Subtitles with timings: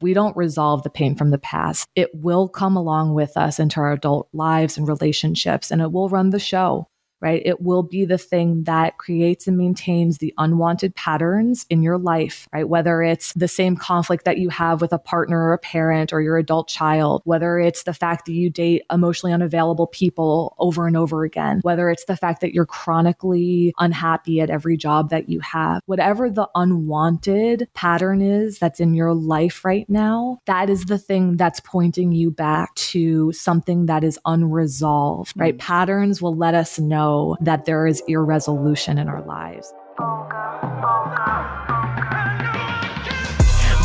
[0.00, 3.80] we don't resolve the pain from the past, it will come along with us into
[3.80, 6.88] our adult lives and relationships, and it will run the show
[7.20, 7.42] right?
[7.44, 12.48] It will be the thing that creates and maintains the unwanted patterns in your life,
[12.52, 12.68] right?
[12.68, 16.20] Whether it's the same conflict that you have with a partner or a parent or
[16.20, 20.96] your adult child, whether it's the fact that you date emotionally unavailable people over and
[20.96, 25.40] over again, whether it's the fact that you're chronically unhappy at every job that you
[25.40, 30.98] have, whatever the unwanted pattern is that's in your life right now, that is the
[30.98, 35.56] thing that's pointing you back to something that is unresolved, right?
[35.56, 35.60] Mm.
[35.60, 39.72] Patterns will let us know know that there is irresolution in our lives.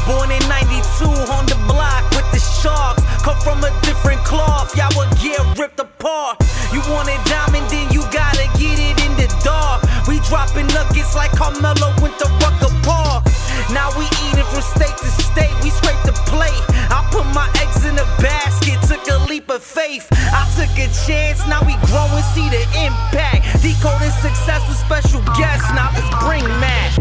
[0.09, 1.05] Born in 92
[1.37, 3.03] on the block with the sharks.
[3.25, 6.41] Come from a different cloth, y'all would get ripped apart.
[6.73, 9.85] You want it diamond, then you gotta get it in the dark.
[10.07, 13.21] We dropping nuggets like Carmelo went to Rucker Park.
[13.69, 16.65] Now we eating from state to state, we scrape the plate.
[16.89, 20.07] I put my eggs in a basket, took a leap of faith.
[20.11, 23.61] I took a chance, now we grow and see the impact.
[23.61, 26.99] Decoding success with special guests, now let's bring Matt.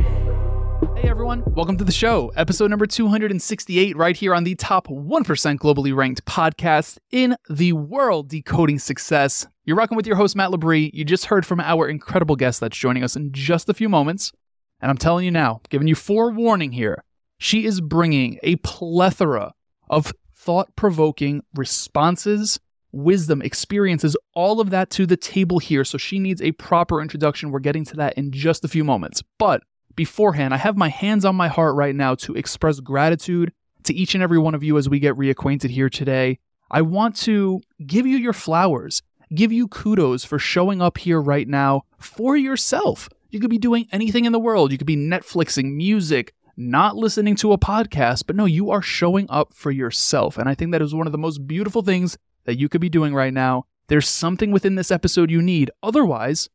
[0.96, 5.58] Hey everyone, welcome to the show, episode number 268, right here on the top 1%
[5.58, 9.46] globally ranked podcast in the world, Decoding Success.
[9.64, 10.90] You're rocking with your host, Matt Labrie.
[10.94, 14.32] You just heard from our incredible guest that's joining us in just a few moments.
[14.80, 17.04] And I'm telling you now, giving you forewarning here,
[17.38, 19.52] she is bringing a plethora
[19.90, 20.12] of
[20.50, 22.58] thought provoking responses,
[22.90, 25.84] wisdom, experiences, all of that to the table here.
[25.84, 27.52] So she needs a proper introduction.
[27.52, 29.22] We're getting to that in just a few moments.
[29.38, 29.62] But
[29.94, 33.52] beforehand, I have my hands on my heart right now to express gratitude
[33.84, 36.40] to each and every one of you as we get reacquainted here today.
[36.68, 41.46] I want to give you your flowers, give you kudos for showing up here right
[41.46, 43.08] now for yourself.
[43.28, 44.72] You could be doing anything in the world.
[44.72, 49.26] You could be Netflixing, music, not listening to a podcast, but no, you are showing
[49.30, 50.36] up for yourself.
[50.36, 52.90] And I think that is one of the most beautiful things that you could be
[52.90, 53.64] doing right now.
[53.88, 55.70] There's something within this episode you need.
[55.82, 56.48] Otherwise,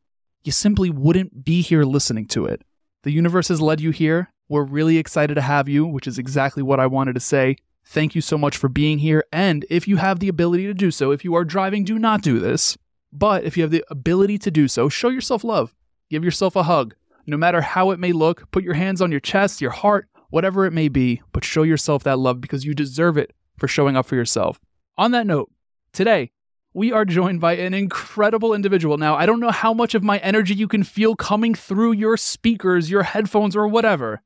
[0.43, 2.61] you simply wouldn't be here listening to it.
[3.03, 4.31] The universe has led you here.
[4.47, 7.57] We're really excited to have you, which is exactly what I wanted to say.
[7.83, 9.23] Thank you so much for being here.
[9.33, 12.21] And if you have the ability to do so, if you are driving, do not
[12.21, 12.77] do this.
[13.11, 15.73] But if you have the ability to do so, show yourself love.
[16.09, 16.95] Give yourself a hug.
[17.27, 20.65] No matter how it may look, put your hands on your chest, your heart, whatever
[20.65, 24.05] it may be, but show yourself that love because you deserve it for showing up
[24.05, 24.59] for yourself.
[24.97, 25.51] On that note,
[25.91, 26.31] today,
[26.73, 28.97] we are joined by an incredible individual.
[28.97, 32.17] Now, I don't know how much of my energy you can feel coming through your
[32.17, 34.21] speakers, your headphones, or whatever,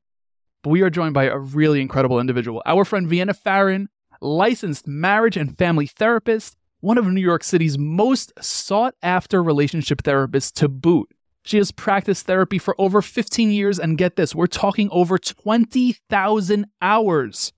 [0.64, 2.62] but we are joined by a really incredible individual.
[2.66, 3.88] Our friend Vienna Pharaon,
[4.20, 10.52] licensed marriage and family therapist, one of New York City's most sought after relationship therapists
[10.54, 11.10] to boot.
[11.44, 16.66] She has practiced therapy for over 15 years, and get this, we're talking over 20,000
[16.82, 17.54] hours.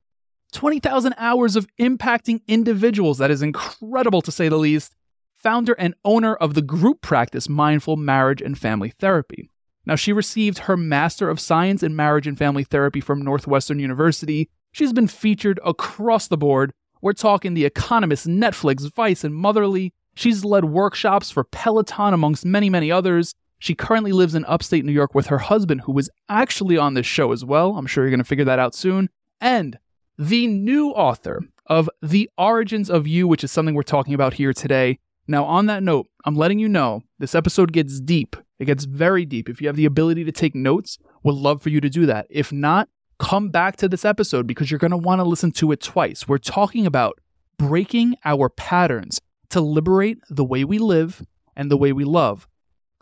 [0.54, 3.18] 20,000 hours of impacting individuals.
[3.18, 4.96] That is incredible to say the least.
[5.36, 9.50] Founder and owner of the group practice Mindful Marriage and Family Therapy.
[9.86, 14.50] Now, she received her Master of Science in Marriage and Family Therapy from Northwestern University.
[14.72, 16.72] She's been featured across the board.
[17.02, 19.94] We're talking The Economist, Netflix, Vice, and Motherly.
[20.14, 23.34] She's led workshops for Peloton, amongst many, many others.
[23.62, 27.06] She currently lives in upstate New York with her husband, who was actually on this
[27.06, 27.78] show as well.
[27.78, 29.08] I'm sure you're going to figure that out soon.
[29.40, 29.78] And
[30.18, 34.52] the new author of The Origins of You, which is something we're talking about here
[34.52, 34.98] today.
[35.28, 38.36] Now, on that note, I'm letting you know this episode gets deep.
[38.58, 39.48] It gets very deep.
[39.48, 42.26] If you have the ability to take notes, would love for you to do that.
[42.32, 42.90] If not,
[43.20, 46.28] come back to this episode because you're going to want to listen to it twice.
[46.28, 47.20] We're talking about
[47.60, 49.22] breaking our patterns
[49.52, 51.24] to liberate the way we live
[51.56, 52.48] and the way we love.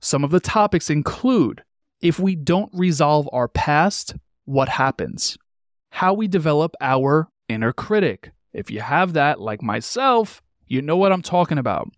[0.02, 1.64] Some of the topics include
[2.02, 4.16] if we don't resolve our past,
[4.46, 5.38] what happens?
[5.92, 8.32] How we develop our inner critic.
[8.54, 11.90] If you have that, like myself, you know what I'm talking about.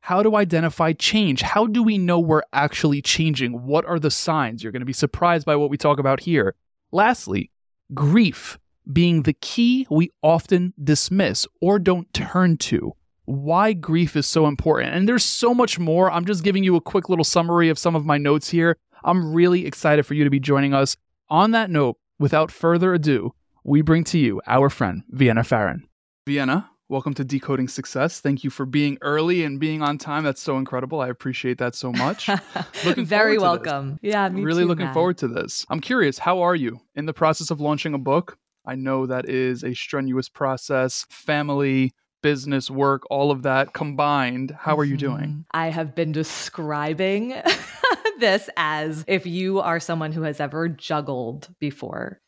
[0.00, 1.42] How to identify change.
[1.42, 3.66] How do we know we're actually changing?
[3.66, 4.62] What are the signs?
[4.62, 6.54] You're going to be surprised by what we talk about here.
[6.90, 7.50] Lastly,
[7.94, 8.58] grief
[8.90, 14.94] being the key we often dismiss or don't turn to why grief is so important.
[14.94, 16.10] And there's so much more.
[16.10, 18.76] I'm just giving you a quick little summary of some of my notes here.
[19.04, 20.96] I'm really excited for you to be joining us.
[21.28, 23.32] On that note, without further ado,
[23.64, 25.88] we bring to you our friend, Vienna Pharaon.
[26.26, 28.20] Vienna, welcome to Decoding Success.
[28.20, 30.24] Thank you for being early and being on time.
[30.24, 31.00] That's so incredible.
[31.00, 32.28] I appreciate that so much.
[32.84, 33.98] looking Very welcome.
[34.02, 35.64] Yeah, me Really too, looking forward to this.
[35.70, 38.36] I'm curious, how are you in the process of launching a book?
[38.66, 41.92] I know that is a strenuous process, family,
[42.22, 44.56] business, work, all of that combined.
[44.58, 45.28] How are you doing?
[45.28, 45.40] Mm-hmm.
[45.50, 47.34] I have been describing
[48.18, 52.20] this as if you are someone who has ever juggled before.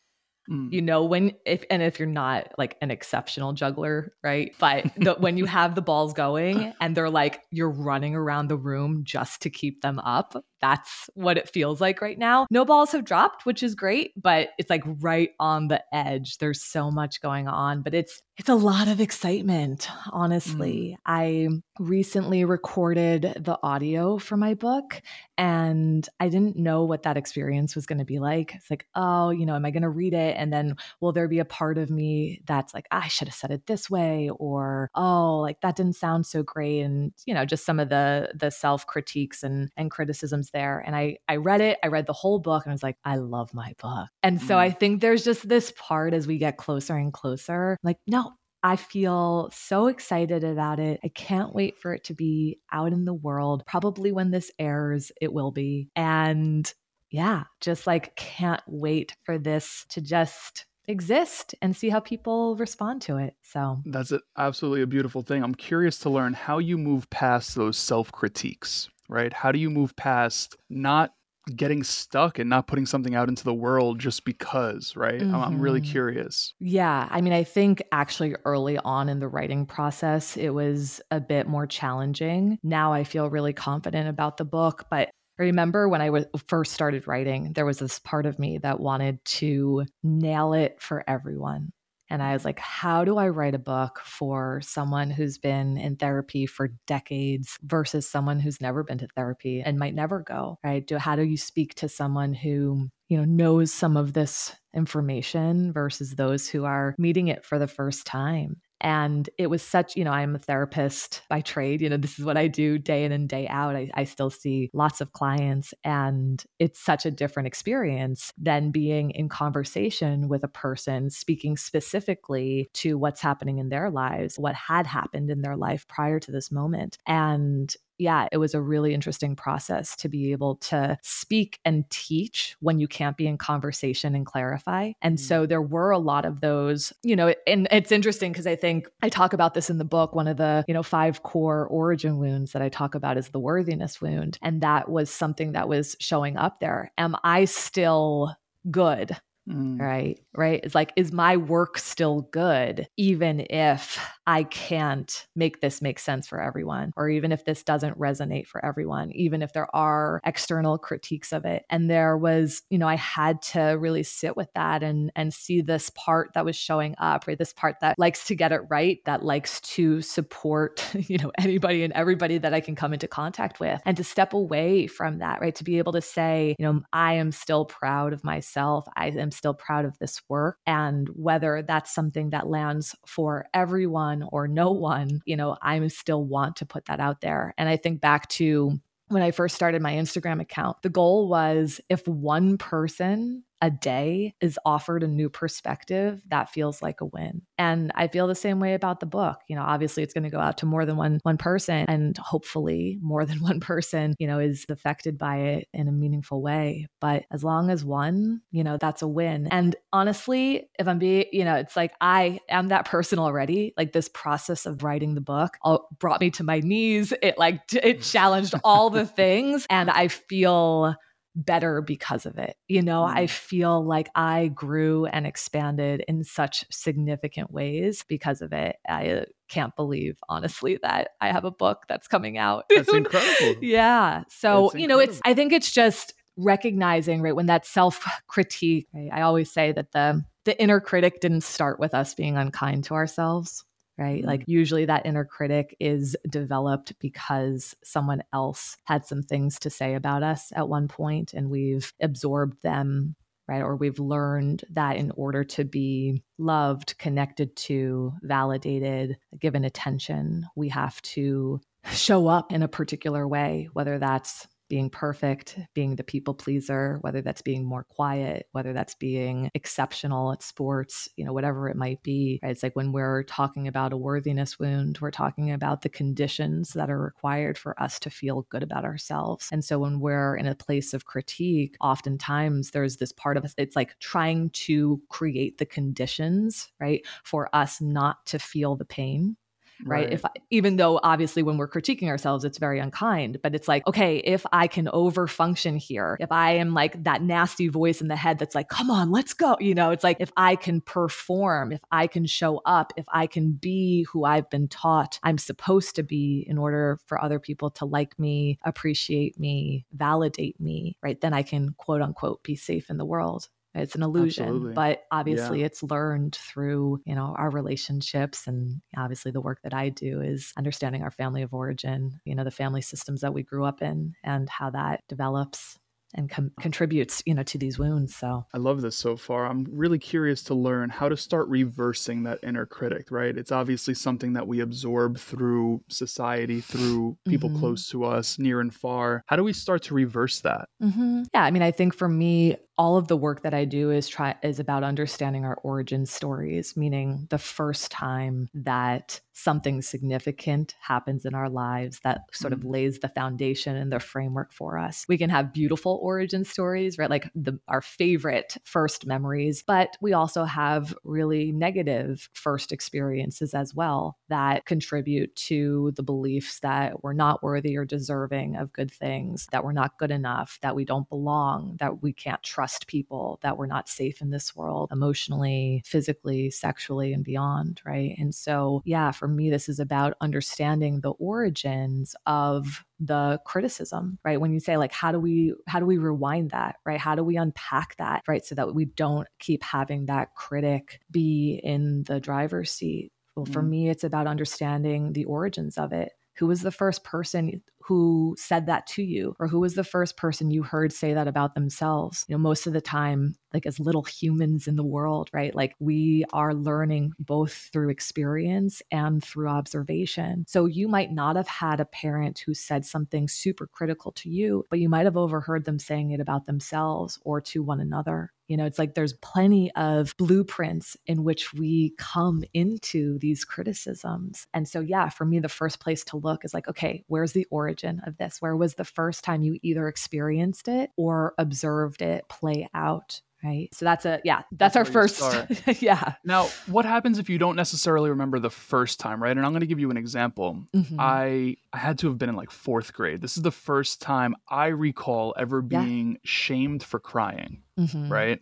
[0.49, 0.71] Mm.
[0.71, 4.53] You know, when if and if you're not like an exceptional juggler, right?
[4.59, 8.57] But the, when you have the balls going and they're like you're running around the
[8.57, 12.47] room just to keep them up, that's what it feels like right now.
[12.49, 16.37] No balls have dropped, which is great, but it's like right on the edge.
[16.37, 20.97] There's so much going on, but it's it's a lot of excitement, honestly.
[20.97, 21.01] Mm.
[21.05, 21.47] I
[21.79, 25.01] recently recorded the audio for my book
[25.37, 28.53] and I didn't know what that experience was going to be like.
[28.55, 31.29] It's like, oh, you know, am I going to read it and then will there
[31.29, 34.89] be a part of me that's like, I should have said it this way or
[34.95, 38.49] oh, like that didn't sound so great and you know, just some of the the
[38.49, 40.83] self-critiques and and criticisms there.
[40.85, 43.17] And I I read it, I read the whole book and I was like, I
[43.17, 44.07] love my book.
[44.23, 44.59] And so mm.
[44.59, 48.33] I think there's just this part as we get closer and closer, like, no,
[48.63, 50.99] I feel so excited about it.
[51.03, 53.63] I can't wait for it to be out in the world.
[53.67, 55.89] Probably when this airs, it will be.
[55.95, 56.71] And
[57.11, 63.01] yeah, just like can't wait for this to just exist and see how people respond
[63.03, 63.35] to it.
[63.43, 65.43] So that's absolutely a beautiful thing.
[65.43, 69.33] I'm curious to learn how you move past those self critiques, right?
[69.33, 71.13] How do you move past not
[71.53, 75.21] getting stuck and not putting something out into the world just because, right?
[75.21, 75.35] Mm-hmm.
[75.35, 75.91] I'm, really mm-hmm.
[75.91, 76.53] curious.
[76.59, 77.07] Yeah.
[77.11, 81.47] I mean, I think actually early on in the writing process, it was a bit
[81.47, 82.57] more challenging.
[82.63, 86.71] Now I feel really confident about the book, but I remember when I w- first
[86.71, 91.71] started writing, there was this part of me that wanted to nail it for everyone.
[92.09, 95.95] And I was like, how do I write a book for someone who's been in
[95.95, 100.85] therapy for decades versus someone who's never been to therapy and might never go, right?
[100.85, 105.73] Do, how do you speak to someone who, you know, knows some of this information
[105.73, 108.61] versus those who are meeting it for the first time?
[108.85, 111.81] And it was such, you know, I'm a therapist by trade.
[111.81, 113.75] You know, this is what I do day in and day out.
[113.75, 119.09] I, I, still see lots of clients, and it's such a different experience than being
[119.09, 124.85] in conversation with a person speaking specifically to what's happening in their lives, what had
[124.85, 126.99] happened in their life prior to this moment.
[127.07, 132.55] And yeah, it was a really interesting process to be able to speak and teach
[132.59, 134.91] when you can't be in conversation and clarify.
[135.01, 135.25] And mm-hmm.
[135.25, 138.87] so there were a lot of those, you know, and it's interesting because I think
[139.01, 140.13] I talk about this in the book.
[140.13, 143.39] One of the, you know, five core origin wounds that I talk about is the
[143.39, 144.37] worthiness wound.
[144.41, 146.91] And that was something that was showing up there.
[146.97, 148.35] Am I still
[148.69, 149.15] good?
[149.47, 149.79] Mm.
[149.79, 150.19] Right.
[150.33, 150.59] Right.
[150.63, 156.27] It's like, is my work still good, even if I can't make this make sense
[156.27, 160.79] for everyone, or even if this doesn't resonate for everyone, even if there are external
[160.79, 161.63] critiques of it.
[161.69, 165.61] And there was, you know, I had to really sit with that and and see
[165.61, 167.37] this part that was showing up, right?
[167.37, 171.83] This part that likes to get it right, that likes to support, you know, anybody
[171.83, 175.39] and everybody that I can come into contact with, and to step away from that,
[175.39, 175.53] right?
[175.55, 178.87] To be able to say, you know, I am still proud of myself.
[178.95, 180.57] I am still proud of this work.
[180.65, 186.23] And whether that's something that lands for everyone or no one, you know, I still
[186.23, 187.53] want to put that out there.
[187.57, 191.79] And I think back to when I first started my Instagram account, the goal was
[191.89, 197.41] if one person a day is offered a new perspective, that feels like a win.
[197.57, 199.39] And I feel the same way about the book.
[199.49, 202.15] You know, obviously it's going to go out to more than one one person and
[202.19, 206.85] hopefully more than one person, you know, is affected by it in a meaningful way.
[207.01, 209.47] But as long as one, you know, that's a win.
[209.47, 213.73] And honestly, if I'm being, you know, it's like I am that person already.
[213.77, 217.13] Like this process of writing the book all, brought me to my knees.
[217.23, 218.11] It like it mm.
[218.11, 220.95] challenged all the things and I feel
[221.35, 222.55] better because of it.
[222.67, 223.15] You know, mm.
[223.15, 228.77] I feel like I grew and expanded in such significant ways because of it.
[228.87, 232.65] I can't believe, honestly, that I have a book that's coming out.
[232.69, 233.63] That's incredible.
[233.63, 234.23] yeah.
[234.29, 239.09] So, you know, it's, I think it's just recognizing, right, when that self critique, right,
[239.11, 242.93] I always say that the, the inner critic didn't start with us being unkind to
[242.93, 243.65] ourselves
[243.97, 244.19] right?
[244.19, 244.27] Mm-hmm.
[244.27, 249.95] Like usually that inner critic is developed because someone else had some things to say
[249.95, 253.15] about us at one point and we've absorbed them,
[253.47, 253.61] right?
[253.61, 260.69] Or we've learned that in order to be loved, connected to, validated, given attention, we
[260.69, 261.61] have to
[261.91, 267.21] show up in a particular way, whether that's being perfect, being the people pleaser, whether
[267.21, 272.01] that's being more quiet, whether that's being exceptional at sports, you know, whatever it might
[272.03, 272.39] be.
[272.41, 272.51] Right?
[272.51, 276.89] It's like when we're talking about a worthiness wound, we're talking about the conditions that
[276.89, 279.49] are required for us to feel good about ourselves.
[279.51, 283.53] And so when we're in a place of critique, oftentimes there's this part of us,
[283.57, 289.37] it's like trying to create the conditions, right, for us not to feel the pain
[289.83, 290.05] right?
[290.05, 290.13] Right.
[290.13, 293.85] If I, even though obviously when we're critiquing ourselves, it's very unkind, but it's like,
[293.87, 298.15] okay, if I can overfunction here, if I am like that nasty voice in the
[298.15, 301.71] head that's like, come on, let's go, you know, it's like if I can perform,
[301.71, 305.95] if I can show up, if I can be who I've been taught I'm supposed
[305.95, 311.19] to be in order for other people to like me, appreciate me, validate me, right?
[311.19, 313.49] Then I can quote unquote be safe in the world.
[313.75, 314.73] It's an illusion, Absolutely.
[314.73, 315.63] but obviously Yeah.
[315.63, 320.53] it's learned through, you know, our relationships and obviously the work that I do is
[320.57, 324.13] understanding our family of origin, you know, the family systems that we grew up in
[324.23, 325.77] and how that develops
[326.15, 328.15] and com- contributes, you know, to these wounds.
[328.15, 329.45] So, I love this so far.
[329.47, 333.37] I'm really curious to learn how to start reversing that inner critic, right?
[333.37, 337.59] It's obviously something that we absorb through society, through people Mhm.
[337.59, 339.23] close to us, near and far.
[339.27, 340.69] How do we start to reverse that?
[340.81, 341.27] Mhm.
[341.33, 344.09] yeah, I mean, I think for me, all of the work that I do is
[344.09, 351.25] try is about understanding our origin stories, meaning the first time that something significant happens
[351.25, 352.65] in our lives that sort of Mhm.
[352.65, 355.05] lays the foundation and the framework for us.
[355.07, 357.09] We can have beautiful origin stories, right?
[357.09, 363.73] Like the our favorite first memories, but we also have really negative first experiences as
[363.73, 369.47] well that contribute to the beliefs that we're not worthy or deserving of good things,
[369.51, 373.57] that we're not good enough, that we don't belong, that we can't trust people, that
[373.57, 378.15] we're not safe in this world emotionally, physically, sexually, and beyond, right?
[378.19, 384.39] And so, yeah, for me, this is about understanding the origins of the criticism right?
[384.39, 386.99] When you say like how do we how do we rewind that right?
[386.99, 388.45] How do we unpack that right?
[388.45, 393.11] So that we don't keep having that critic be in the driver's seat.
[393.35, 393.69] Well for Mhm.
[393.69, 396.13] me it's about understanding the origins of it.
[396.37, 400.17] Who was the first person who said that to you or who was the first
[400.17, 402.25] person you heard say that about themselves.
[402.27, 405.53] You know most of the time like as little humans in the world right?
[405.55, 410.45] Like we are learning both through experience and through observation.
[410.47, 414.65] So you might not have had a parent who said something super critical to you
[414.69, 418.31] but you might have overheard them saying it about themselves or to one another.
[418.47, 424.45] You know, it's like there's plenty of blueprints in which we come into these criticisms.
[424.53, 427.47] And so, yeah, for me, the first place to look is like, okay, where's the
[427.49, 428.41] origin of this?
[428.41, 433.21] Where was the first time you either experienced it or observed it play out?
[433.43, 433.69] Right.
[433.73, 435.21] So that's a, yeah, that's, That's our first.
[435.81, 436.13] yeah.
[436.23, 439.35] Now, what happens if you don't necessarily remember the first time, right?
[439.37, 440.65] And I'm going to give you an example.
[440.75, 440.95] Mhm.
[440.97, 443.21] I I had to have been in like 4th grade.
[443.21, 445.83] This is the first time I recall ever Yeah.
[445.83, 448.09] being shamed for crying, Mhm.
[448.09, 448.41] right?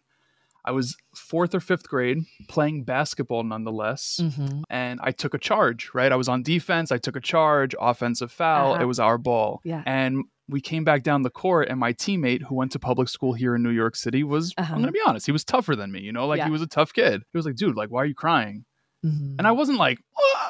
[0.65, 4.19] I was 4th or 5th grade playing basketball nonetheless.
[4.21, 4.63] Mhm.
[4.69, 6.11] and I took a charge, right?
[6.11, 8.83] I was on defense, I took a charge, offensive foul, Uh-huh.
[8.83, 9.59] it was our ball.
[9.63, 9.83] Yeah.
[9.85, 13.33] And we came back down the court, and my teammate who went to public school
[13.33, 14.73] here in New York City was, Uh-huh.
[14.73, 16.45] I'm gonna be honest, he was tougher than me, you know, like Yeah.
[16.45, 17.21] he was a tough kid.
[17.31, 18.65] He was like, dude, like, why are you crying?
[19.03, 19.35] Mhm.
[19.37, 19.99] And I wasn't like,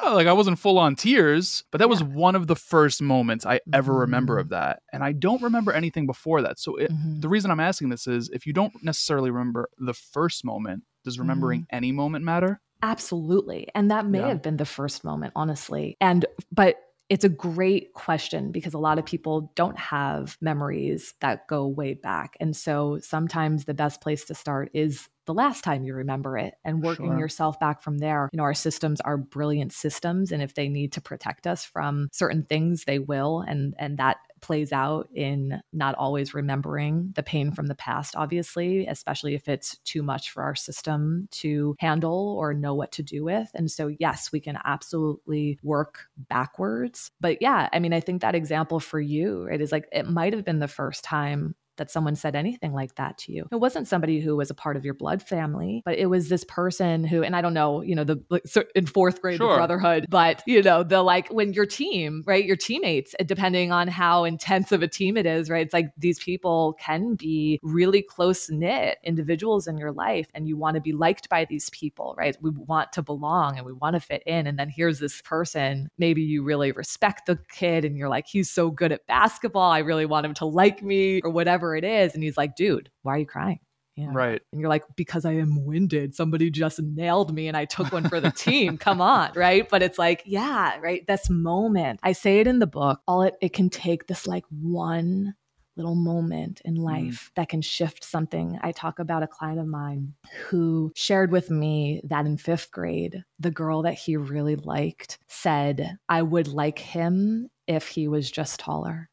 [0.04, 3.60] like I wasn't full on tears, but that was one of the first moments I
[3.72, 4.40] ever remember Mhm.
[4.40, 4.82] of that.
[4.92, 6.58] And I don't remember anything before that.
[6.58, 7.20] So it, Mhm.
[7.22, 11.18] the reason I'm asking this is if you don't necessarily remember the first moment, does
[11.18, 11.76] remembering Mm-hmm.
[11.76, 12.60] any moment matter?
[12.82, 13.68] Absolutely.
[13.74, 14.28] And that may Yeah.
[14.28, 15.96] have been the first moment, honestly.
[16.00, 16.76] And, but
[17.08, 21.94] it's a great question because a lot of people don't have memories that go way
[21.94, 22.36] back.
[22.40, 26.54] And so sometimes the best place to start is the last time you remember it
[26.64, 27.18] and working Sure.
[27.18, 28.28] yourself back from there.
[28.32, 30.32] You know, our systems are brilliant systems.
[30.32, 33.40] And if they need to protect us from certain things, they will.
[33.40, 38.86] And, and that plays out in not always remembering the pain from the past, obviously,
[38.86, 43.24] especially if it's too much for our system to handle or know what to do
[43.24, 43.48] with.
[43.54, 47.10] And so, yes, we can absolutely work backwards.
[47.20, 50.34] But yeah, I mean, I think that example for you, it is like it might
[50.34, 53.46] have been the first time that someone said anything like that to you.
[53.50, 56.44] It wasn't somebody who was a part of your blood family, but it was this
[56.44, 59.56] person who, and I don't know, you know, the in fourth grade, Sure.
[59.56, 63.88] brotherhood, but you know, the like when your team, right, your teammates, uh, depending on
[63.88, 68.02] how intense of a team it is, right, it's like these people can be really
[68.02, 72.14] close knit individuals in your life, and you want to be liked by these people,
[72.18, 72.36] right?
[72.40, 74.46] We want to belong and we want to fit in.
[74.46, 78.50] And then here's this person, maybe you really respect the kid, and you're like, he's
[78.50, 79.70] so good at basketball.
[79.70, 82.14] I really want him to like me or whatever it is.
[82.14, 83.60] And he's like, dude, why are you crying?
[83.96, 84.12] You know?
[84.12, 84.42] Right.
[84.52, 86.14] And you're like, because I am winded.
[86.14, 88.76] Somebody just nailed me and I took one for the team.
[88.78, 89.30] Come on.
[89.34, 89.68] Right.
[89.68, 91.06] But it's like, yeah, right.
[91.06, 92.00] This moment.
[92.02, 93.00] I say it in the book.
[93.06, 95.34] All it, it can take this like one
[95.76, 96.82] little moment in mm.
[96.82, 98.58] life that can shift something.
[98.62, 100.14] I talk about a client of mine
[100.46, 105.98] who shared with me that in fifth grade, the girl that he really liked said,
[106.08, 109.10] I would like him if he was just taller.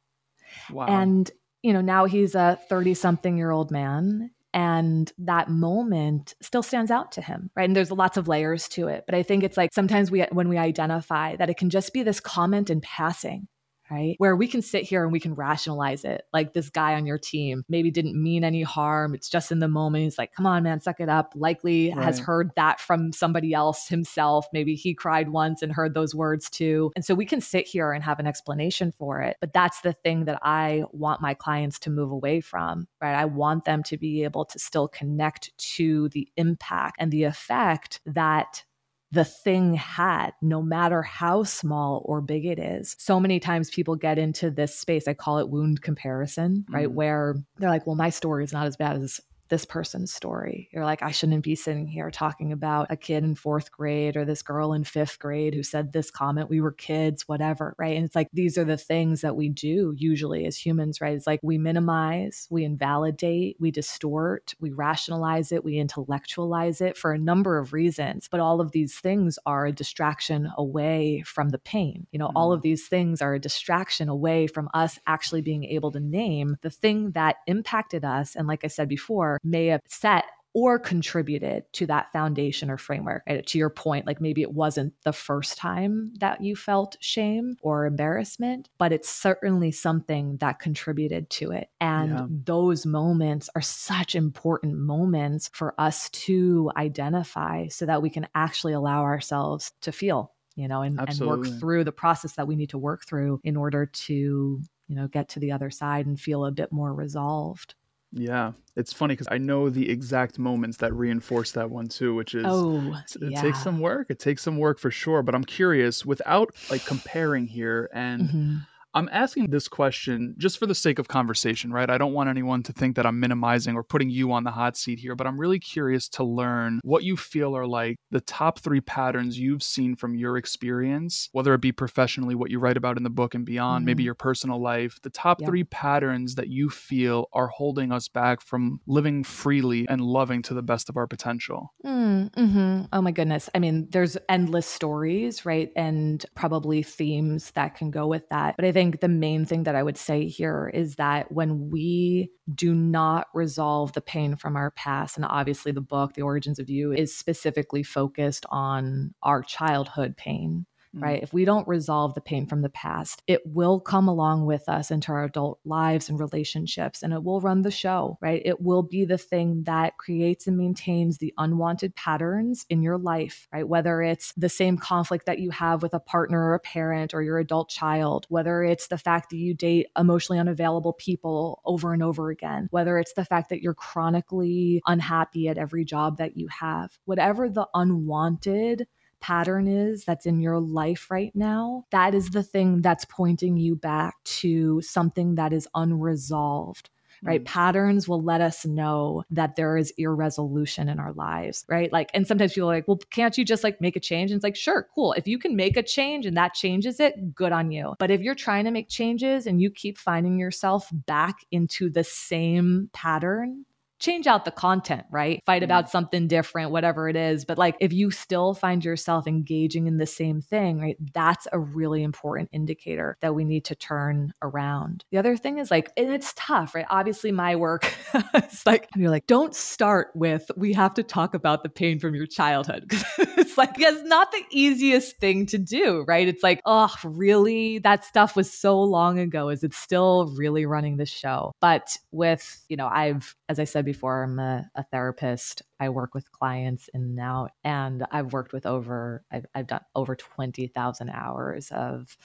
[0.69, 0.87] Wow.
[0.87, 1.31] And,
[1.63, 4.31] you know, now he's a 30 something year old man.
[4.53, 7.63] And that moment still stands out to him, right?
[7.63, 9.05] And there's lots of layers to it.
[9.05, 12.03] But I think it's like sometimes we, when we identify that it can just be
[12.03, 13.47] this comment in passing,
[13.91, 14.15] right?
[14.17, 16.23] Where we can sit here and we can rationalize it.
[16.31, 19.13] Like this guy on your team maybe didn't mean any harm.
[19.13, 20.05] It's just in the moment.
[20.05, 21.33] He's like, come on, man, suck it up.
[21.35, 22.03] Likely right.
[22.03, 24.47] has heard that from somebody else himself.
[24.53, 26.91] Maybe he cried once and heard those words too.
[26.95, 29.37] And so we can sit here and have an explanation for it.
[29.41, 33.15] But that's the thing that I want my clients to move away from, right?
[33.15, 37.99] I want them to be able to still connect to the impact and the effect
[38.05, 38.63] that
[39.11, 42.95] the thing had, no matter how small or big it is.
[42.97, 46.87] So many times people get into this space, I call it wound comparison, right?
[46.87, 46.93] Mm.
[46.93, 49.19] Where they're like, well, my story is not as bad as
[49.51, 50.69] this person's story.
[50.71, 54.23] You're like, I shouldn't be sitting here talking about a kid in fourth grade or
[54.23, 56.49] this girl in fifth grade who said this comment.
[56.49, 57.97] We were kids, whatever, right?
[57.97, 61.13] And it's like, these are the things that we do usually as humans, right?
[61.13, 67.11] It's like we minimize, we invalidate, we distort, we rationalize it, we intellectualize it for
[67.11, 68.29] a number of reasons.
[68.31, 72.07] But all of these things are a distraction away from the pain.
[72.13, 72.37] You know, mm-hmm.
[72.37, 76.55] all of these things are a distraction away from us actually being able to name
[76.61, 78.37] the thing that impacted us.
[78.37, 83.23] And like I said before, may have set or contributed to that foundation or framework.
[83.27, 83.45] Right?
[83.45, 87.85] To your point, like maybe it wasn't the first time that you felt shame or
[87.85, 91.69] embarrassment, but it's certainly something that contributed to it.
[91.79, 92.25] And yeah.
[92.29, 98.73] those moments are such important moments for us to identify so that we can actually
[98.73, 100.33] allow ourselves to feel.
[100.55, 103.55] You know, and, and work through the process that we need to work through in
[103.55, 107.73] order to, you know, get to the other side and feel a bit more resolved.
[108.13, 112.35] Yeah, it's funny because I know the exact moments that reinforce that one too, which
[112.35, 113.41] is oh, it yeah.
[113.41, 114.07] takes some work.
[114.09, 115.23] It takes some work for sure.
[115.23, 118.57] But I'm curious, without like comparing here and mm-hmm.
[118.93, 121.89] I'm asking this question just for the sake of conversation, right?
[121.89, 124.75] I don't want anyone to think that I'm minimizing or putting you on the hot
[124.75, 128.59] seat here, but I'm really curious to learn what you feel are like the top
[128.59, 132.97] three patterns you've seen from your experience, whether it be professionally, what you write about
[132.97, 133.85] in the book and beyond, mm-hmm.
[133.85, 135.47] maybe your personal life, the top yeah.
[135.47, 140.53] three patterns that you feel are holding us back from living freely and loving to
[140.53, 141.73] the best of our potential.
[141.85, 142.81] Mm, mm-hmm.
[142.91, 143.49] Oh my goodness.
[143.55, 145.71] I mean, there's endless stories, right?
[145.75, 148.55] And probably themes that can go with that.
[148.57, 151.69] But I think think the main thing that I would say here is that when
[151.69, 156.57] we do not resolve the pain from our past, and obviously the book, The Origins
[156.57, 160.65] of You, is specifically focused on our childhood pain
[160.95, 161.01] mm.
[161.01, 161.21] right?
[161.21, 164.91] If we don't resolve the pain from the past, it will come along with us
[164.91, 168.41] into our adult lives and relationships, and it will run the show, right?
[168.43, 173.47] It will be the thing that creates and maintains the unwanted patterns in your life,
[173.53, 173.67] right?
[173.67, 177.21] Whether it's the same conflict that you have with a partner or a parent or
[177.21, 182.03] your adult child, whether it's the fact that you date emotionally unavailable people over and
[182.03, 186.47] over again, whether it's the fact that you're chronically unhappy at every job that you
[186.47, 188.87] have, whatever the unwanted
[189.21, 193.75] pattern is that's in your life right now, that is the thing that's pointing you
[193.75, 196.89] back to something that is unresolved
[197.23, 197.41] right?
[197.41, 197.45] Mm.
[197.45, 201.91] Patterns will let us know that there is irresolution in our lives, right?
[201.91, 204.31] Like, and sometimes people are like, well, can't you just like make a change?
[204.31, 205.13] And it's like, sure, cool.
[205.13, 207.93] If you can make a change and that changes it, good on you.
[207.99, 212.03] But if you're trying to make changes and you keep finding yourself back into the
[212.03, 213.65] same pattern,
[214.01, 215.41] change out the content, right?
[215.45, 215.91] Fight about mm-hmm.
[215.91, 217.45] something different, whatever it is.
[217.45, 220.97] But like if you still find yourself engaging in the same thing, right?
[221.13, 225.05] That's a really important indicator that we need to turn around.
[225.11, 226.85] The other thing is like, and it's tough, right?
[226.89, 227.93] Obviously, my work
[228.35, 232.15] is like, you're like, don't start with, we have to talk about the pain from
[232.15, 232.91] your childhood.
[233.17, 236.27] it's like, it's not the easiest thing to do, right?
[236.27, 237.79] It's like, oh, really?
[237.79, 239.49] That stuff was so long ago.
[239.49, 241.53] Is it still really running the show?
[241.61, 245.61] But with, you know, I've, as I said before, I'm a, a therapist.
[245.79, 249.81] I work with clients in and out, and I've worked with over, I've, I've done
[249.95, 252.17] over 20,000 hours of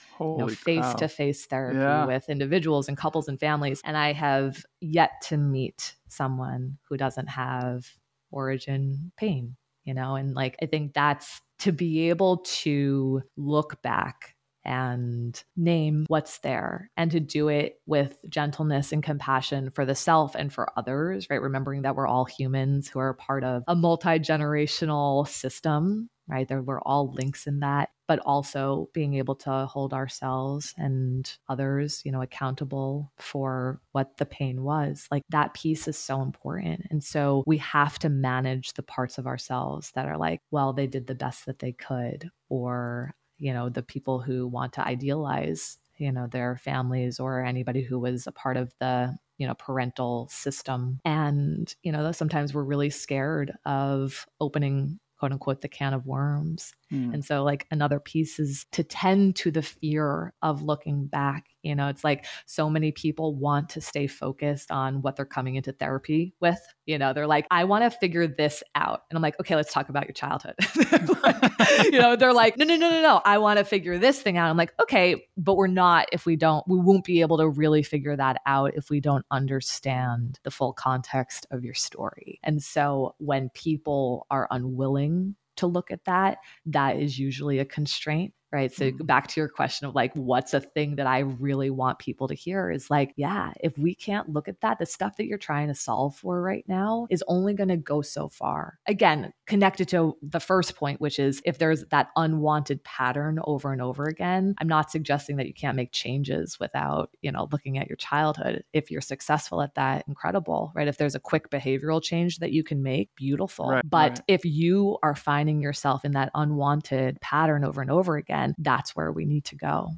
[0.55, 2.05] face to face therapy yeah.
[2.05, 3.81] with individuals and couples and families.
[3.83, 7.85] And I have yet to meet someone who doesn't have
[8.31, 10.15] origin pain, you know?
[10.15, 14.36] And like, I think that's to be able to look back
[14.67, 20.35] and name what's there and to do it with gentleness and compassion for the self
[20.35, 21.41] and for others, right?
[21.41, 26.47] Remembering that we're all humans who are part of a multi generational system, right?
[26.47, 32.01] There we're all links in that, but also being able to hold ourselves and others,
[32.03, 35.07] you know, accountable for what the pain was.
[35.09, 36.87] Like that piece is so important.
[36.91, 40.87] And so we have to manage the parts of ourselves that are like, well, they
[40.87, 45.77] did the best that they could, or you know the people who want to idealize
[45.97, 50.27] you know their families or anybody who was a part of the you know parental
[50.29, 50.99] system.
[51.05, 56.73] And you know sometimes we're really scared of opening quote unquote the can of worms
[56.91, 57.13] mm.
[57.13, 61.75] and so like another piece is to tend to the fear of looking back you
[61.75, 65.73] know, it's like so many people want to stay focused on what they're coming into
[65.73, 66.61] therapy with.
[66.85, 69.03] You know, they're like, I want to figure this out.
[69.09, 70.55] And I'm like, okay, let's talk about your childhood.
[71.23, 73.21] like, you know, they're like, no, no, no, no, no.
[73.25, 74.49] I want to figure this thing out.
[74.49, 77.83] I'm like, okay, but we're not if we don't, we won't be able to really
[77.83, 82.39] figure that out if we don't understand the full context of your story.
[82.43, 88.33] And so when people are unwilling to look at that, that is usually a constraint
[88.51, 88.71] right?
[88.71, 89.05] So mm-hmm.
[89.05, 92.33] back to your question of like what's a thing that i really want people to
[92.33, 95.67] hear is like yeah if we can't look at that the stuff that you're trying
[95.67, 98.79] to solve for right now is only going to go so far.
[98.87, 103.81] Again connected to the first point which is if there's that unwanted pattern over and
[103.81, 107.87] over again i'm not suggesting that you can't make changes without you know looking at
[107.87, 108.63] your childhood.
[108.73, 110.87] If you're successful at that incredible right?
[110.87, 113.69] If there's a quick behavioral change that you can make beautiful.
[113.69, 114.21] Right, but right.
[114.27, 118.95] if you are finding yourself in that unwanted pattern over and over again again, that's
[118.95, 119.89] where we need to go.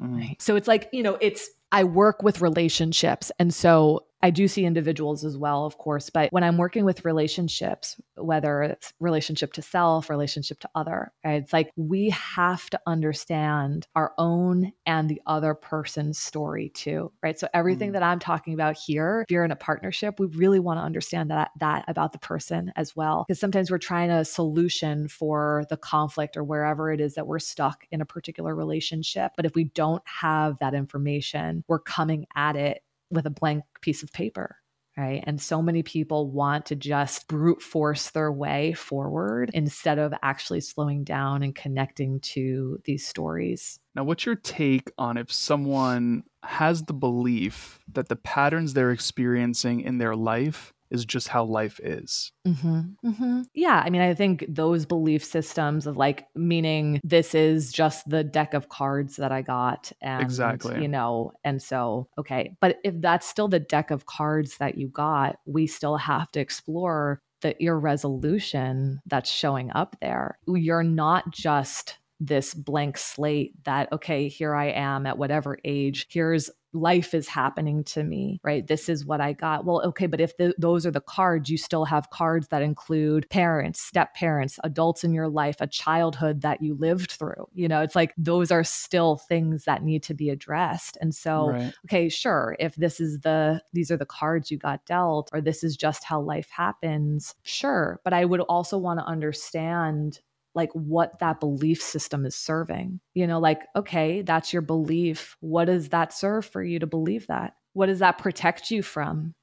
[0.00, 0.18] Mm.
[0.18, 0.42] Right.
[0.42, 3.30] So it's like, you know, it's, I work with relationships.
[3.38, 7.04] And so I do see individuals as well, of course, but when I'm working with
[7.04, 12.80] relationships, whether it's relationship to self, relationship to other, right, it's like we have to
[12.86, 17.38] understand our own and the other person's story too, right?
[17.38, 17.92] So everything mm.
[17.94, 21.30] that I'm talking about here, if you're in a partnership, we really want to understand
[21.30, 25.76] that that about the person as well, because sometimes we're trying a solution for the
[25.76, 29.64] conflict or wherever it is that we're stuck in a particular relationship, but if we
[29.64, 34.56] don't have that information, we're coming at it with a blank piece of paper.
[34.96, 35.22] Right.
[35.24, 40.60] And so many people want to just brute force their way forward instead of actually
[40.60, 43.78] slowing down and connecting to these stories.
[43.94, 49.82] Now, what's your take on if someone has the belief that the patterns they're experiencing
[49.82, 52.32] in their life is just how life is.
[52.46, 53.42] Mm-hmm, mm-hmm.
[53.54, 53.82] Yeah.
[53.84, 58.54] I mean, I think those belief systems of like, meaning this is just the deck
[58.54, 59.92] of cards that I got.
[60.00, 60.80] And, exactly.
[60.80, 62.56] You know, and so, okay.
[62.60, 66.40] But if that's still the deck of cards that you got, we still have to
[66.40, 70.38] explore the irresolution that's showing up there.
[70.46, 76.50] You're not just this blank slate that okay here i am at whatever age here's
[76.72, 78.66] life is happening to me, right?
[78.66, 79.64] This is what I got.
[79.64, 83.28] Well, okay, but if the, those are the cards, you still have cards that include
[83.30, 87.48] parents, step parents, adults in your life, a childhood that you lived through.
[87.54, 90.98] You know, it's like those are still things that need to be addressed.
[91.00, 91.74] And so, right.
[91.86, 95.64] okay, sure, if this is the, these are the cards you got dealt, or this
[95.64, 98.00] is just how life happens, sure.
[98.04, 100.20] But I would also want to understand
[100.58, 102.98] like what that belief system is serving.
[103.14, 105.36] You know, like, okay, that's your belief.
[105.38, 107.54] What does that serve for you to believe that?
[107.74, 109.34] What does that protect you from?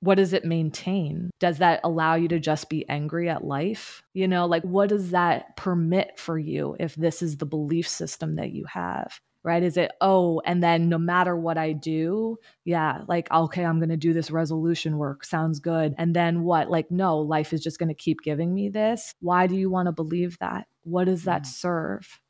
[0.00, 1.30] What does it maintain?
[1.38, 4.02] Does that allow you to just be angry at life?
[4.12, 8.34] You know, like what does that permit for you if this is the belief system
[8.34, 9.20] that you have?
[9.46, 9.62] Right?
[9.62, 13.90] Is it, oh, and then no matter what I do, yeah, like, okay, I'm going
[13.90, 15.24] to do this resolution work.
[15.24, 15.94] Sounds good.
[15.98, 16.68] And then what?
[16.68, 19.14] Like, no, life is just going to keep giving me this.
[19.20, 20.66] Why do you want to believe that?
[20.82, 21.46] What does that mm.
[21.46, 22.20] serve?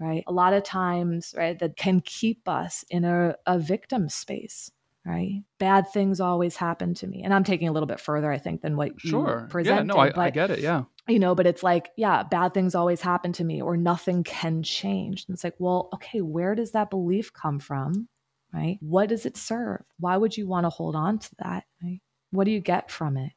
[0.00, 0.24] Right.
[0.26, 4.70] A lot of times, right, that can keep us in a, a victim space
[5.06, 5.42] right?
[5.58, 7.22] Bad things always happen to me.
[7.24, 9.42] And I'm taking a little bit further, I think, than what sure.
[9.42, 9.80] you presented.
[9.80, 10.60] Yeah, no, I, I get it.
[10.60, 14.24] Yeah you know, but it's like, yeah, bad things always happen to me or nothing
[14.24, 15.24] can change.
[15.26, 18.08] And it's like, well, okay, where does that belief come from?
[18.52, 18.78] Right?
[18.80, 19.82] What does it serve?
[19.98, 21.64] Why would you want to hold on to that?
[21.82, 22.00] Right?
[22.30, 23.32] What do you get from it?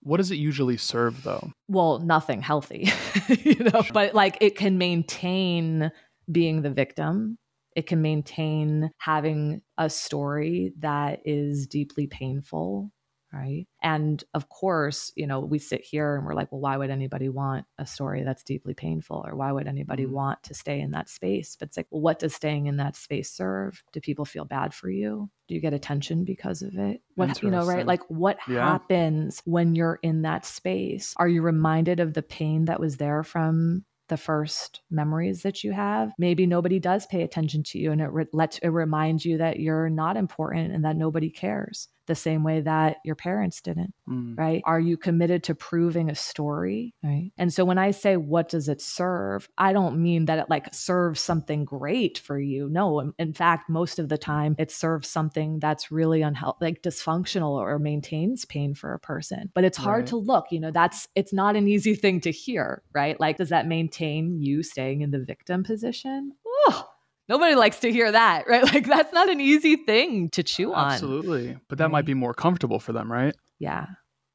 [0.00, 1.52] What does it usually serve though?
[1.68, 2.90] Well, nothing healthy,
[3.28, 3.92] you know, sure.
[3.92, 5.92] but like it can maintain
[6.30, 7.38] being the victim.
[7.76, 12.90] It can maintain having a story that is deeply painful
[13.32, 13.66] right.
[13.82, 17.28] And of course you know we sit here and we're like well why would anybody
[17.28, 19.24] want a story that's deeply painful?
[19.26, 20.14] Or why would anybody mm-hmm.
[20.14, 21.56] want to stay in that space?
[21.58, 23.82] But it's like well what does staying in that space serve?
[23.92, 25.30] Do people feel bad for you?
[25.48, 27.02] Do you get attention because of it?
[27.14, 27.86] What you know right?
[27.86, 28.66] Like what yeah.
[28.66, 31.14] happens when you're in that space?
[31.16, 35.72] Are you reminded of the pain that was there from the first memories that you
[35.72, 36.12] have.
[36.18, 39.58] Maybe nobody does pay attention to you and it re- lets it reminds you that
[39.58, 44.36] you're not important and that nobody cares the same way that your parents didn't, mm.
[44.36, 44.62] right?
[44.64, 47.30] Are you committed to proving a story, right?
[47.38, 50.72] And so when I say what does it serve, I don't mean that it like
[50.74, 52.68] serves something great for you.
[52.68, 57.52] No, in fact, most of the time it serves something that's really unhealthy, like dysfunctional
[57.52, 59.50] or maintains pain for a person.
[59.54, 60.08] But it's hard right.
[60.08, 63.18] to look, you know, that's it's not an easy thing to hear, right?
[63.18, 66.32] Like does that maintain you staying in the victim position?
[66.46, 66.88] Oh,
[67.32, 68.62] Nobody likes to hear that, right?
[68.62, 70.92] Like that's not an easy thing to chew on.
[70.92, 71.56] Absolutely.
[71.68, 73.34] But that might be more comfortable for them, right?
[73.58, 73.86] Yeah.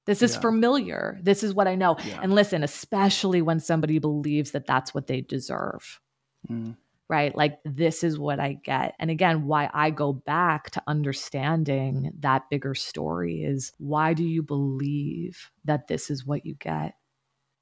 [0.07, 0.39] This is Yeah.
[0.41, 1.19] familiar.
[1.21, 1.95] This is what I know.
[2.07, 2.19] Yeah.
[2.23, 5.99] And listen, especially when somebody believes that that's what they deserve,
[6.49, 6.75] Mm.
[7.07, 7.35] right?
[7.35, 8.95] Like, this is what I get.
[8.99, 14.41] And again, why I go back to understanding that bigger story is why do you
[14.41, 16.95] believe that this is what you get?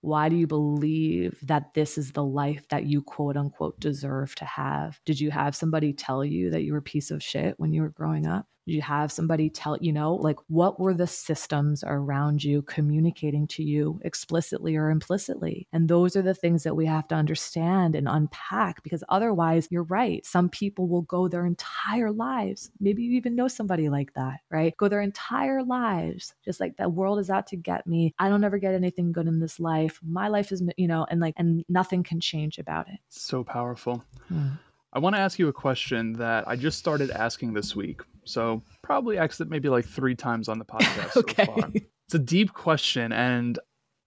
[0.05, 4.45] Why do you believe that this is the life that you quote unquote deserve to
[4.45, 5.01] have?
[5.03, 7.81] Did you have somebody tell you that you were a piece of shit when you
[7.81, 8.45] were growing up?
[8.65, 13.45] Did you have somebody tell, you know, like what were the systems around you communicating
[13.47, 15.67] to you explicitly or implicitly?
[15.71, 19.83] And those are the things that we have to understand and unpack because otherwise, you're
[19.83, 20.25] right.
[20.25, 22.71] Some people will go their entire lives.
[22.79, 24.75] Maybe you even know somebody like that, right?
[24.77, 28.15] Go their entire lives, just like the world is out to get me.
[28.17, 29.99] I don't ever get anything good in this life.
[30.03, 32.99] My life is, you know, and like, and nothing can change about it.
[33.09, 34.03] So powerful.
[34.27, 34.49] Hmm.
[34.93, 38.01] I want to ask you a question that I just started asking this week.
[38.25, 41.45] So probably asked it maybe like three times on the podcast Okay.
[41.45, 41.71] so far.
[42.07, 43.57] It's a deep question, and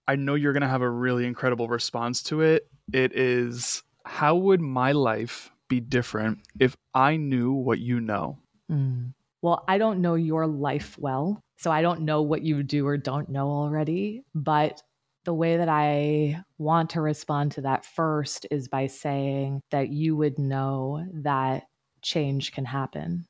[0.06, 2.68] I know you're going to have a really incredible response to it.
[2.92, 8.38] It is how would my life be different if I knew what you know?
[8.70, 9.12] Mm.
[9.42, 12.96] Well, I don't know your life well, so I don't know what you do or
[12.96, 14.24] don't know already.
[14.34, 14.82] But
[15.24, 20.16] the way that I want to respond to that first is by saying that you
[20.16, 21.64] would know that
[22.02, 23.26] change can happen.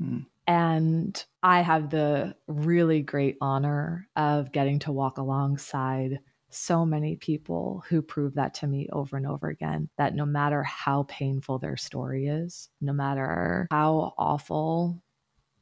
[0.00, 0.26] Mm.
[0.46, 7.82] And I have the really great honor of getting to walk alongside so many people
[7.88, 11.76] who prove that to me over and over again that no matter how painful their
[11.76, 15.02] story is, no matter how awful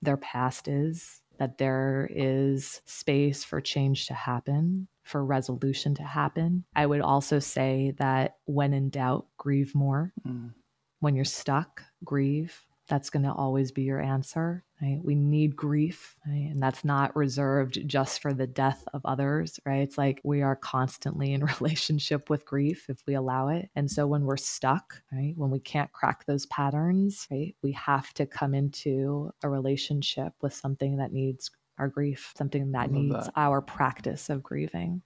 [0.03, 6.65] their past is, that there is space for change to happen, for resolution to happen.
[6.75, 10.13] I would also say that when in doubt, grieve more.
[10.27, 10.53] Mm.
[10.99, 12.67] When you're stuck, grieve.
[12.89, 14.65] That's going to always be your answer.
[14.83, 15.01] Right?
[15.03, 16.49] We need grief, right?
[16.51, 19.61] and that's not reserved just for the death of others.
[19.67, 19.83] Right?
[19.83, 23.69] It's like we are constantly in relationship with grief if we allow it.
[23.77, 28.13] And so when we're stuck, right, when we can't crack those patterns, right, we have
[28.15, 33.33] to come into a relationship with something that needs our grief, something that needs that.
[33.37, 35.03] our practice of grieving.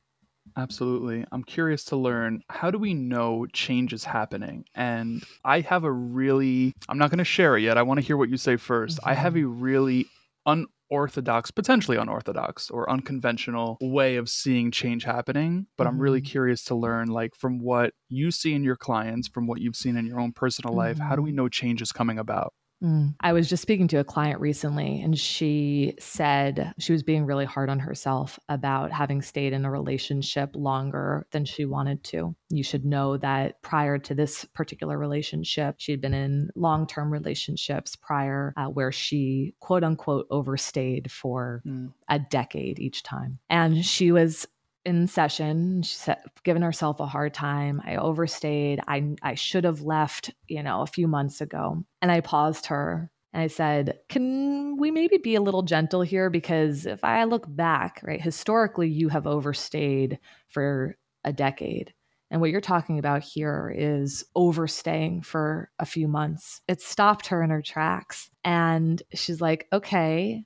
[0.56, 1.24] Absolutely.
[1.32, 4.64] I'm curious to learn how do we know change is happening?
[4.74, 7.76] And I have a really, I'm not going to share it yet.
[7.76, 10.06] I want to hear what you say 1st I have a really
[10.46, 15.66] unorthodox, potentially unorthodox or unconventional way of seeing change happening.
[15.76, 16.22] But I'm really Mhm.
[16.22, 19.96] curious to learn, like, from what you see in your clients, from what you've seen
[19.96, 22.52] in your own personal life, how do we know change is coming about?
[22.84, 23.14] Mm.
[23.20, 27.46] I was just speaking to a client recently, and she said she was being really
[27.46, 32.36] hard on herself about having stayed in a relationship longer than she wanted to.
[32.50, 37.96] You should know that prior to this particular relationship, she'd been in long term relationships
[37.96, 41.92] prior uh, where she quote unquote overstayed for Mm.
[42.10, 43.38] a decade each time.
[43.48, 44.46] And she was
[44.84, 49.80] in session she said given herself a hard time i overstayed i i should have
[49.80, 54.76] left you know a few months ago and i paused her and i said can
[54.76, 59.08] we maybe be a little gentle here because if i look back right historically you
[59.08, 60.18] have overstayed
[60.48, 61.94] for a decade
[62.30, 66.62] and what you're talking about here is overstaying for a few months.
[66.66, 68.28] It stopped her in her tracks.
[68.42, 70.42] And she's like, okay,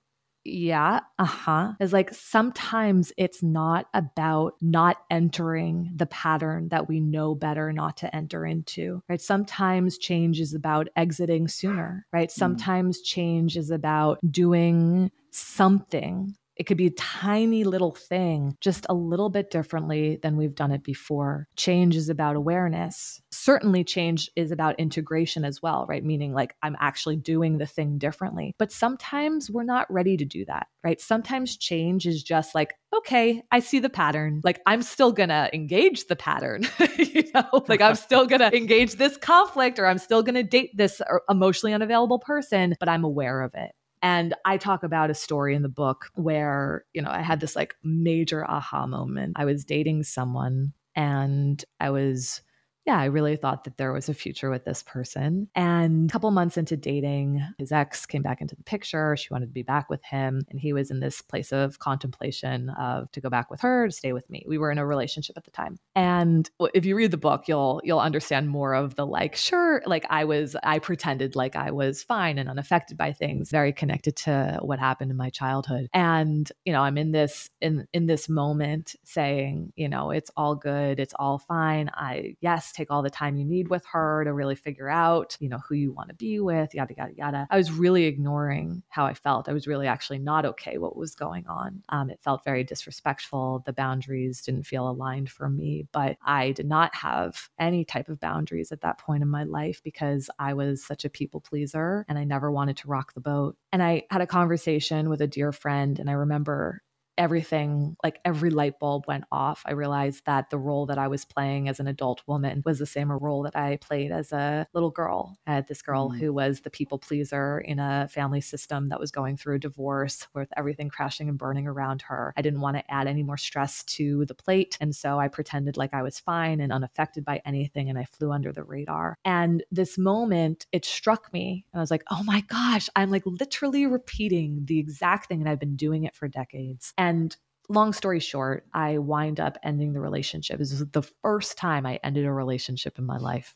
[0.48, 1.72] yeah, uh huh.
[1.80, 7.98] It's like sometimes it's not about not entering the pattern that we know better not
[7.98, 9.20] to enter into, right?
[9.20, 12.30] Sometimes change is about exiting sooner, right?
[12.30, 16.34] Sometimes change is about doing something.
[16.56, 20.72] It could be a tiny little thing, just a little bit differently than we've done
[20.72, 21.46] it before.
[21.54, 23.22] Change is about awareness.
[23.48, 26.04] Certainly, change is about integration as well, right?
[26.04, 28.54] Meaning, like, I'm actually doing the thing differently.
[28.58, 31.00] But sometimes we're not ready to do that, right?
[31.00, 34.42] Sometimes change is just like, okay, I see the pattern.
[34.44, 39.16] Like, I'm still gonna engage the pattern, you know, like, I'm still gonna engage this
[39.16, 43.52] conflict or I'm still gonna date this uh, emotionally unavailable person, but I'm aware of
[43.54, 43.72] it.
[44.02, 47.56] And I talk about a story in the book where, you know, I had this
[47.56, 49.36] like major aha moment.
[49.36, 52.42] I was dating someone and I was,
[52.88, 55.50] yeah, I really thought that there was a future with this person.
[55.54, 59.14] And a couple months into dating, his ex came back into the picture.
[59.14, 60.40] She wanted to be back with him.
[60.48, 63.92] And he was in this place of contemplation of to go back with her, to
[63.92, 64.42] stay with me.
[64.48, 65.76] We were in a relationship at the time.
[65.94, 70.06] And if you read the book, you'll you'll understand more of the like, sure, like
[70.08, 74.60] I was, I pretended like I was fine and unaffected by things, very connected to
[74.62, 75.88] what happened in my childhood.
[75.92, 80.54] And, you know, I'm in this in in this moment saying, you know, it's all
[80.54, 81.90] good, it's all fine.
[81.92, 85.48] I yes, take all the time you need with her to really figure out, you
[85.48, 87.46] know, who you want to be with, yada, yada, yada.
[87.50, 89.48] I was really ignoring how I felt.
[89.48, 91.82] I was really actually not okay what was going on.
[91.88, 93.62] Um, it felt very disrespectful.
[93.66, 98.20] The boundaries didn't feel aligned for me, but I did not have any type of
[98.20, 102.18] boundaries at that point in my life because I was such a people pleaser and
[102.18, 103.56] I never wanted to rock the boat.
[103.72, 106.82] And I had a conversation with a dear friend, and I remember
[107.18, 109.62] everything, like every light bulb went off.
[109.66, 112.86] I realized that the role that I was playing as an adult woman was the
[112.86, 115.36] same role that I played as a little girl.
[115.46, 116.18] I had this girl mm.
[116.18, 120.26] who was the people pleaser in a family system that was going through a divorce
[120.34, 122.32] with everything crashing and burning around her.
[122.36, 124.78] I didn't want to add any more stress to the plate.
[124.80, 127.90] And so I pretended like I was fine and unaffected by anything.
[127.90, 129.18] And I flew under the radar.
[129.24, 131.66] And this moment, it struck me.
[131.72, 135.40] And I was like, oh my gosh, I'm like literally repeating the exact thing.
[135.40, 136.94] And I've been doing it for decades.
[136.96, 137.36] And and
[137.68, 140.58] long story short, I wind up ending the relationship.
[140.58, 143.54] This was the first time I ended a relationship in my life.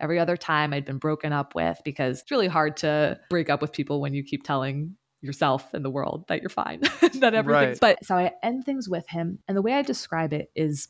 [0.00, 3.60] Every other time I'd been broken up with because it's really hard to break up
[3.60, 6.80] with people when you keep telling yourself and the world that you're fine,
[7.14, 7.46] that everything's.
[7.46, 7.80] Right.
[7.80, 9.40] But so I end things with him.
[9.46, 10.88] And the way I describe it is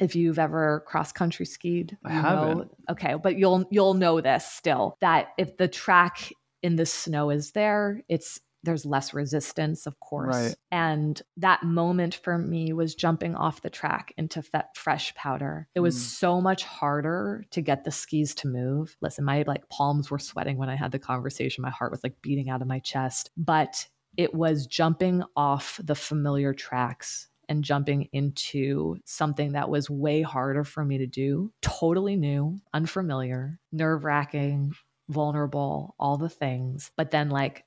[0.00, 2.58] if you've ever cross country skied, I haven't.
[2.58, 7.28] Know, okay, but you'll you'll know this still that if the track in the snow
[7.28, 10.36] is there, it's there's less resistance, of course.
[10.36, 10.54] Right.
[10.70, 15.68] And that moment for me was jumping off the track into fe- fresh powder.
[15.74, 16.00] It was mm.
[16.00, 18.96] so much harder to get the skis to move.
[19.00, 21.62] Listen, my like palms were sweating when I had the conversation.
[21.62, 23.30] My heart was like beating out of my chest.
[23.36, 30.22] But it was jumping off the familiar tracks and jumping into something that was way
[30.22, 34.72] harder for me to do, totally new, unfamiliar, nerve wracking,
[35.08, 36.92] vulnerable, all the things.
[36.96, 37.64] But then, like,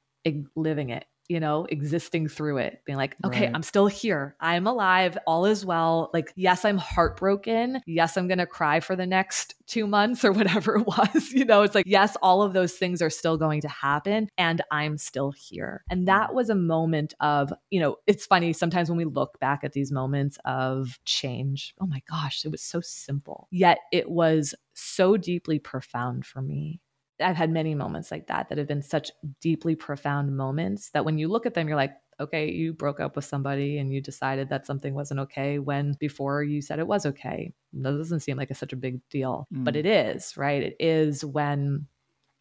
[0.56, 3.56] living it you know, existing through it, being like, okay, right.
[3.56, 4.36] I'm still here.
[4.42, 5.18] I'm alive.
[5.26, 6.10] All is well.
[6.14, 7.82] Like, yes, I'm heartbroken.
[7.86, 11.32] Yes, I'm going to cry for the next two months or whatever it was.
[11.32, 14.62] You know, it's like, yes, all of those things are still going to happen and
[14.70, 15.84] I'm still here.
[15.90, 19.64] And that was a moment of, you know, it's funny sometimes when we look back
[19.64, 23.48] at these moments of change, oh my gosh, it was so simple.
[23.50, 26.82] Yet it was so deeply profound for me.
[27.24, 31.18] I've had many moments like that that have been such deeply profound moments that when
[31.18, 34.50] you look at them, you're like, okay, you broke up with somebody and you decided
[34.50, 37.54] that something wasn't okay when before you said it was okay.
[37.74, 39.64] That doesn't seem like a, such a big deal, mm.
[39.64, 40.62] but it is, right?
[40.62, 41.88] It is when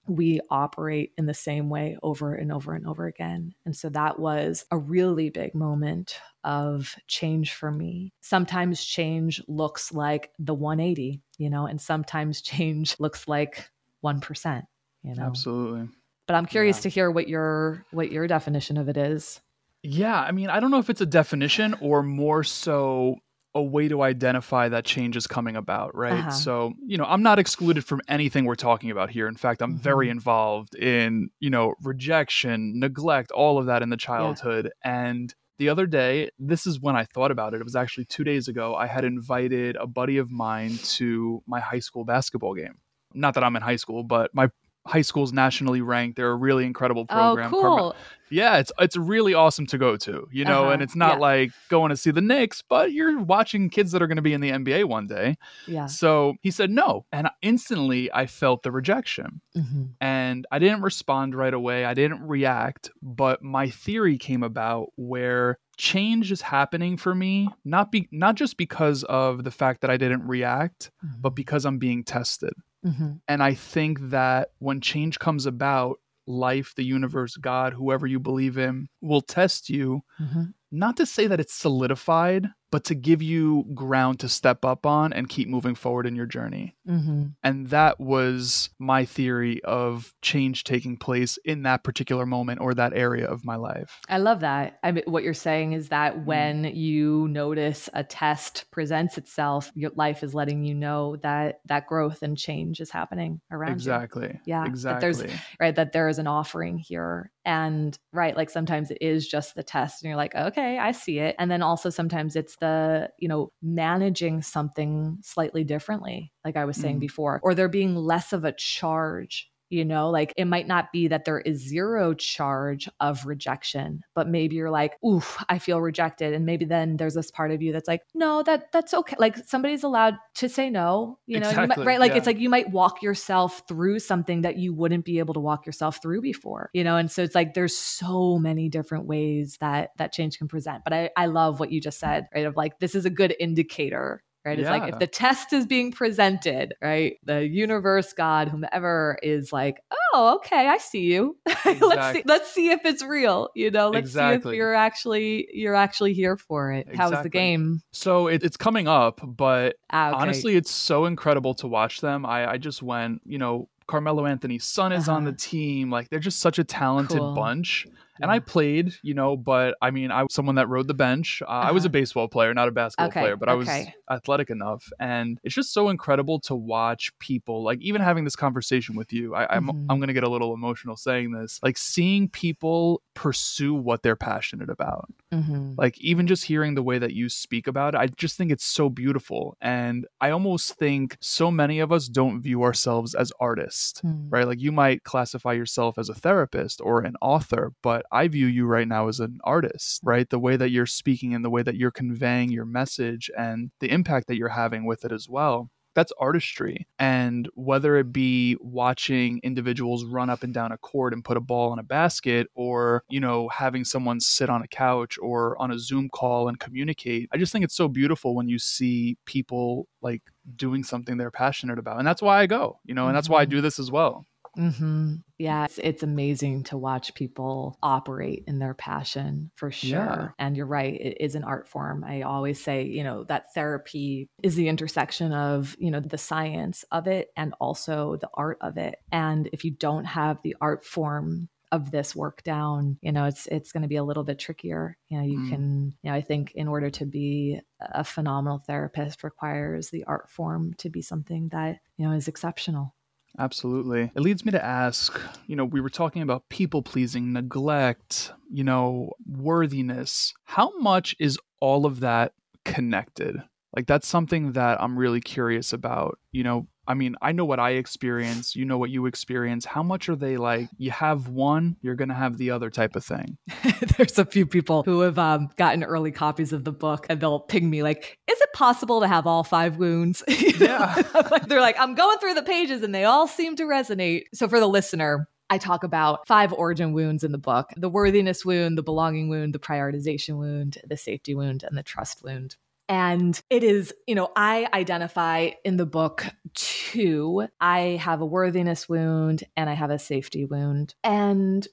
[0.08, 3.54] we operate in the same way over and over and over again.
[3.64, 8.12] And so that was a really big moment of change for me.
[8.20, 13.70] Sometimes change looks like the 180, you know, and sometimes change looks like
[14.04, 14.62] 1%
[15.02, 15.88] you know absolutely
[16.26, 16.82] but i'm curious yeah.
[16.82, 19.40] to hear what your what your definition of it is
[19.82, 23.16] yeah i mean i don't know if it's a definition or more so
[23.54, 26.12] a way to identify that change is coming about, right?
[26.12, 26.30] Uh-huh.
[26.30, 29.28] So, you know, I'm not excluded from anything we're talking about here.
[29.28, 29.82] In fact, I'm mm-hmm.
[29.82, 34.70] very involved in, you know, rejection, neglect, all of that in the childhood.
[34.84, 35.06] Yeah.
[35.06, 37.60] And the other day, this is when I thought about it.
[37.60, 38.74] It was actually two days ago.
[38.74, 42.78] I had invited a buddy of mine to my high school basketball game.
[43.12, 44.48] Not that I'm in high school, but my
[44.86, 46.16] high schools nationally ranked.
[46.16, 47.54] They're a really incredible oh, program.
[47.54, 47.96] Oh, cool.
[48.30, 50.72] yeah, it's it's really awesome to go to, you know, uh-huh.
[50.72, 51.20] and it's not yeah.
[51.20, 54.32] like going to see the Knicks, but you're watching kids that are going to be
[54.32, 55.36] in the NBA one day.
[55.66, 55.86] Yeah.
[55.86, 59.84] So he said no, and instantly I felt the rejection, mm-hmm.
[60.00, 61.84] and I didn't respond right away.
[61.84, 67.90] I didn't react, but my theory came about where change is happening for me not
[67.90, 71.20] be not just because of the fact that I didn't react, mm-hmm.
[71.20, 72.52] but because I'm being tested.
[72.84, 73.12] Mm-hmm.
[73.28, 78.58] And I think that when change comes about, life, the universe, God, whoever you believe
[78.58, 80.02] in, will test you.
[80.20, 80.44] Mm-hmm.
[80.70, 85.12] Not to say that it's solidified, but to give you ground to step up on
[85.12, 86.74] and keep moving forward in your journey.
[86.88, 87.26] Mm-hmm.
[87.44, 92.94] And that was my theory of change taking place in that particular moment or that
[92.94, 94.00] area of my life.
[94.08, 94.78] I love that.
[94.82, 96.24] I mean, what you're saying is that mm-hmm.
[96.24, 101.86] when you notice a test presents itself, your life is letting you know that that
[101.86, 104.22] growth and change is happening around exactly.
[104.22, 104.26] you.
[104.28, 104.40] Exactly.
[104.46, 104.64] Yeah.
[104.64, 105.12] Exactly.
[105.12, 109.26] That there's right that there is an offering here and right like sometimes it is
[109.26, 112.56] just the test and you're like okay i see it and then also sometimes it's
[112.62, 117.00] the you know managing something slightly differently like i was saying mm.
[117.00, 121.08] before or there being less of a charge you know like it might not be
[121.08, 126.34] that there is zero charge of rejection but maybe you're like oof i feel rejected
[126.34, 129.36] and maybe then there's this part of you that's like no that that's okay like
[129.38, 132.18] somebody's allowed to say no you know exactly, you might, right like yeah.
[132.18, 135.64] it's like you might walk yourself through something that you wouldn't be able to walk
[135.64, 139.90] yourself through before you know and so it's like there's so many different ways that
[139.96, 142.78] that change can present but i i love what you just said right of like
[142.78, 144.58] this is a good indicator right?
[144.58, 144.78] It's yeah.
[144.78, 147.16] like if the test is being presented, right?
[147.24, 151.36] The universe, God, whomever is like, oh, okay, I see you.
[151.46, 151.80] Exactly.
[151.88, 153.50] let's see, let's see if it's real.
[153.54, 154.50] You know, let's exactly.
[154.50, 156.88] see if you're actually you're actually here for it.
[156.88, 157.16] Exactly.
[157.16, 157.82] How's the game?
[157.92, 160.18] So it, it's coming up, but ah, okay.
[160.18, 162.26] honestly, it's so incredible to watch them.
[162.26, 165.16] I I just went, you know, Carmelo Anthony's son is uh-huh.
[165.16, 165.38] on the uh-huh.
[165.38, 165.90] team.
[165.90, 167.34] Like they're just such a talented cool.
[167.34, 167.86] bunch
[168.20, 171.42] and I played, you know, but I mean, I was someone that rode the bench.
[171.42, 171.68] Uh, uh-huh.
[171.68, 171.92] I was a uh-huh.
[171.92, 173.20] baseball player, not a basketball okay.
[173.20, 173.68] player, but I was
[174.10, 174.84] athletic enough.
[175.00, 179.34] And it's just so incredible to watch people, like even having this conversation with you.
[179.34, 179.90] I, am I'm, mm-hmm.
[179.90, 184.16] I'm going to get a little emotional saying this, like seeing people pursue what they're
[184.16, 185.08] passionate about.
[185.32, 185.72] Mm-hmm.
[185.76, 188.64] Like even just hearing the way that you speak about it, I just think it's
[188.64, 189.56] so beautiful.
[189.60, 194.26] And I almost think so many of us don't view ourselves as artists, mm.
[194.30, 194.46] right?
[194.46, 198.66] Like you might classify yourself as a therapist or an author, but I view you
[198.66, 200.28] right now as an artist, right?
[200.28, 203.90] The way that you're speaking and the way that you're conveying your message and the
[203.90, 206.86] impact that you're having with it as well that's artistry.
[206.98, 211.40] And whether it be watching individuals run up and down a court and put a
[211.40, 215.70] ball in a basket, or, you know, having someone sit on a couch or on
[215.70, 219.88] a Zoom call and communicate, I just think it's so beautiful when you see people
[220.00, 220.22] like
[220.56, 221.98] doing something they're passionate about.
[221.98, 223.50] And that's why I go, you know, and that's why I mm-hmm.
[223.50, 224.26] do this as well.
[224.58, 225.14] Mm-hmm.
[225.38, 229.90] Yeah, it's, it's amazing to watch people operate in their passion for sure.
[229.90, 230.28] Yeah.
[230.38, 232.04] And you're right, it is an art form.
[232.04, 236.84] I always say, you know, that therapy is the intersection of, you know, the science
[236.92, 238.96] of it and also the art of it.
[239.10, 243.46] And if you don't have the art form of this work down you know it's
[243.46, 245.48] it's going to be a little bit trickier you know you mm.
[245.48, 250.28] can you know i think in order to be a phenomenal therapist requires the art
[250.28, 252.94] form to be something that you know is exceptional
[253.38, 254.10] Absolutely.
[254.14, 258.64] It leads me to ask you know, we were talking about people pleasing, neglect, you
[258.64, 260.34] know, worthiness.
[260.44, 262.32] How much is all of that
[262.64, 263.42] connected?
[263.74, 266.18] Like, that's something that I'm really curious about.
[266.30, 269.64] You know, I mean, I know what I experience, you know what you experience.
[269.64, 272.96] How much are they like, you have one, you're going to have the other type
[272.96, 273.38] of thing?
[273.96, 277.40] There's a few people who have um, gotten early copies of the book and they'll
[277.40, 280.22] ping me, like, is it possible to have all five wounds?
[280.62, 281.02] Yeah.
[281.46, 284.24] They're like, I'm going through the pages and they all seem to resonate.
[284.32, 288.44] So for the listener, I talk about five origin wounds in the book the worthiness
[288.44, 292.56] wound, the belonging wound, the prioritization wound, the safety wound, and the trust wound.
[292.92, 297.48] And it is, you know, I identify in the book two.
[297.58, 300.94] I have a worthiness wound and I have a safety wound.
[301.02, 301.66] And,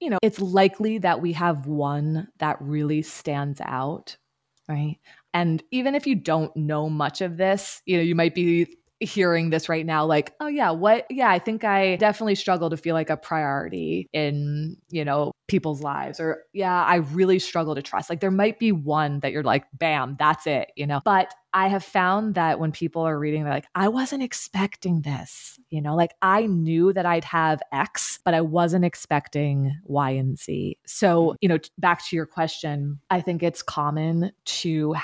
[0.00, 4.16] you know, it's likely that we have one that really stands out,
[4.68, 4.98] right?
[5.32, 9.50] And even if you don't know much of this, you know, you might be hearing
[9.50, 12.94] this right now like oh yeah what yeah i think i definitely struggle to feel
[12.94, 18.08] like a priority in you know people's lives or yeah i really struggle to trust.
[18.08, 21.00] Like there might be one that you're like bam that's it you know?
[21.04, 25.58] But i have found that when people are reading they're like i wasn't expecting this
[25.70, 25.94] you know?
[25.94, 30.78] Like i knew that i'd have x but i wasn't expecting y and z.
[30.86, 31.36] So mm.
[31.40, 34.94] you know back to your question i think it's common to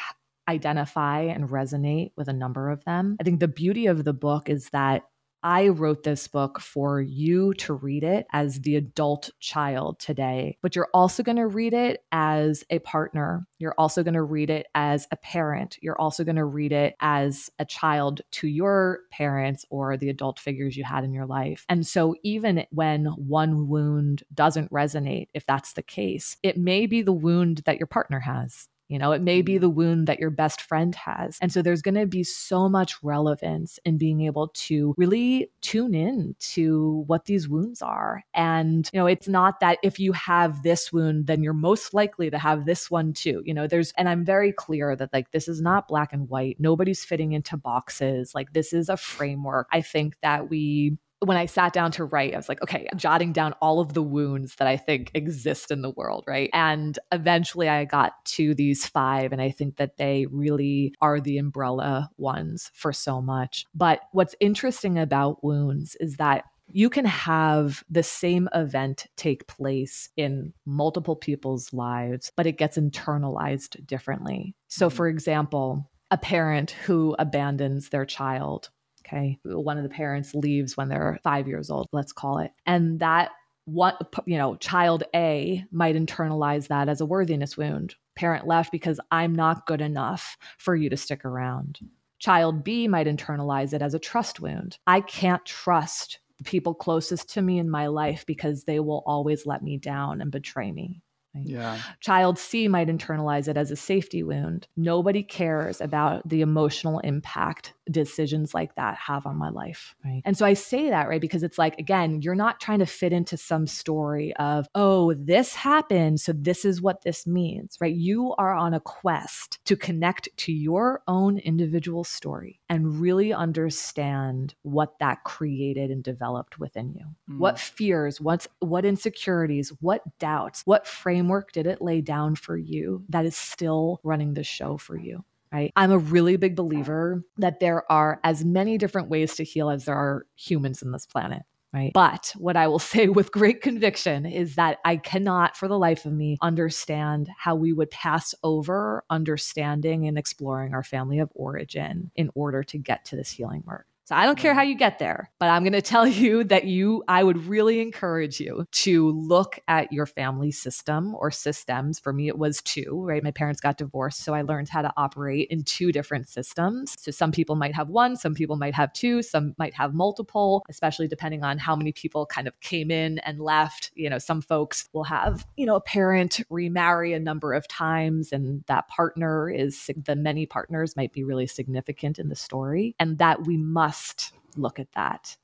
[0.51, 3.17] identify and resonate with a number of them.
[3.21, 5.05] I think the beauty of the book is that
[5.43, 10.77] I wrote this book for you to read it as the adult child today, but
[10.77, 13.47] you're also going to read it as a partner.
[13.59, 15.79] You're also going to read it as a parent.
[15.81, 20.39] You're also going to read it as a child to your parents or the adult
[20.39, 21.65] figures you had in your life.
[21.69, 27.03] And so, even when one wound doesn't resonate, if that's the case, it may be
[27.03, 28.69] the wound that your partner has.
[28.91, 29.61] You know, it may be mm-hmm.
[29.61, 31.39] the wound that your best friend has.
[31.41, 35.95] And so there's going to be so much relevance in being able to really tune
[35.95, 38.25] in to what these wounds are.
[38.35, 42.31] And, you know, it's not that if you have this wound, then you're most likely
[42.31, 43.43] to have this one too.
[43.47, 46.57] You know, there's, and I'm very clear that like this is not black and white.
[46.59, 48.35] Nobody's fitting into boxes.
[48.35, 49.69] Like this is a framework.
[49.71, 53.33] I think that we when I sat down to write, I was like, okay, jotting
[53.33, 56.49] down all of the wounds that I think exist in the world, right?
[56.53, 61.39] And eventually I got to these five, and I think that they really are the
[61.39, 63.67] umbrella ones for so much.
[63.75, 70.09] But what's interesting about wounds is that you can have the same event take place
[70.17, 74.55] in multiple people's lives, but it gets internalized differently.
[74.69, 74.97] So, mm-hmm.
[74.97, 78.71] for example, a parent who abandons their child
[79.13, 79.39] Okay.
[79.45, 82.53] One of the parents leaves when they're five years old, let's call it.
[82.67, 83.31] And that
[83.65, 88.99] what you know child a might internalize that as a worthiness wound parent left because
[89.11, 91.79] i'm not good enough for you to stick around
[92.19, 97.29] child b might internalize it as a trust wound i can't trust the people closest
[97.29, 101.03] to me in my life because they will always let me down and betray me
[101.35, 101.81] Yeah.
[102.01, 104.67] Child C might internalize it as a safety wound.
[104.77, 109.95] Nobody cares about the emotional impact decisions like that have on my life.
[110.05, 110.23] Right.
[110.25, 113.13] And so I say that, right, because it's like, again, you're not trying to fit
[113.13, 116.21] into some story of, oh, this happened.
[116.21, 117.95] So this is what this means, right?
[117.95, 124.55] You are on a quest to connect to your own individual story and really understand
[124.63, 127.05] what that created and developed within you.
[127.29, 127.39] Mm.
[127.39, 133.05] What fears, what's, what insecurities, what doubts, what framework did it lay down for you
[133.09, 135.25] that is still running the show for you?
[135.53, 135.73] right?
[135.75, 139.85] I'm a really big believer that there are as many different ways to heal as
[139.85, 141.43] there are humans in this planet.
[141.73, 141.93] Right.
[141.95, 146.05] But what I will say with great conviction is that I cannot, for the life
[146.05, 152.11] of me, understand how we would pass over understanding and exploring our family of origin
[152.17, 153.87] in order to get to this healing work.
[154.11, 154.71] So I don't care how mm.
[154.71, 158.41] you get there, but I'm going to tell you that you, I would really encourage
[158.41, 162.01] you to look at your family system or systems.
[162.01, 163.23] For me, it was two, right?
[163.23, 164.25] My parents got divorced.
[164.25, 166.97] So I learned how to operate in two different systems.
[166.99, 170.65] So some people might have one, some people might have two, some might have multiple,
[170.69, 173.93] especially depending on how many people kind of came in and left.
[173.95, 178.33] You know, some folks will have, you know, a parent remarry a number of times,
[178.33, 183.19] and that partner is the many partners might be really significant in the story, and
[183.19, 185.37] that we must must look at that.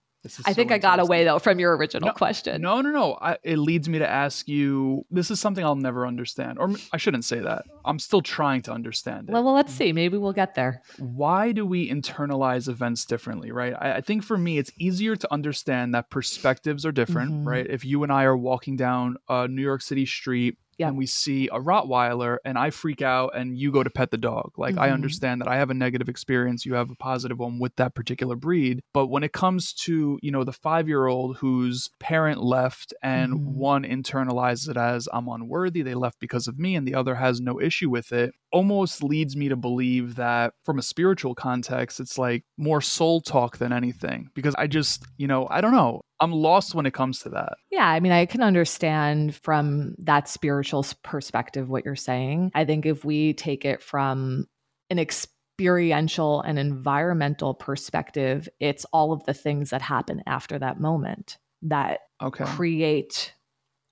[0.45, 2.61] I think I got away though from your original no, question.
[2.61, 3.17] No, no, no.
[3.21, 5.07] I, it leads me to ask you.
[5.09, 7.65] This is something I'll never understand, or I shouldn't say that.
[7.85, 9.33] I'm still trying to understand it.
[9.33, 9.93] Well, well let's see.
[9.93, 10.83] Maybe we'll get there.
[10.99, 13.53] Why do we internalize events differently?
[13.53, 13.75] Right.
[13.79, 17.31] I, I think for me, it's easier to understand that perspectives are different.
[17.31, 17.49] Mm-hmm.
[17.49, 17.67] Right.
[17.69, 20.89] If you and I are walking down a New York City street yeah.
[20.89, 24.18] and we see a Rottweiler and I freak out and you go to pet the
[24.18, 24.53] dog.
[24.57, 24.85] Like mm-hmm.
[24.85, 27.95] I understand that I have a negative experience, you have a positive one with that
[27.95, 28.83] particular breed.
[28.93, 33.33] But when it comes to, you know, the five year old whose parent left and
[33.33, 33.59] mm-hmm.
[33.59, 37.41] one internalizes it as I'm unworthy, they left because of me, and the other has
[37.41, 42.18] no issue with it, almost leads me to believe that from a spiritual context, it's
[42.18, 44.31] like more soul talk than anything.
[44.35, 46.03] Because I just, you know, I don't know.
[46.21, 47.55] I'm lost when it comes to that.
[47.71, 52.53] Yeah, I mean, I can understand from that spiritual perspective what you're saying.
[52.55, 54.47] I think if we take it from
[54.89, 61.39] an experiential and environmental perspective, it's all of the things that happen after that moment
[61.62, 62.45] that okay.
[62.45, 63.35] create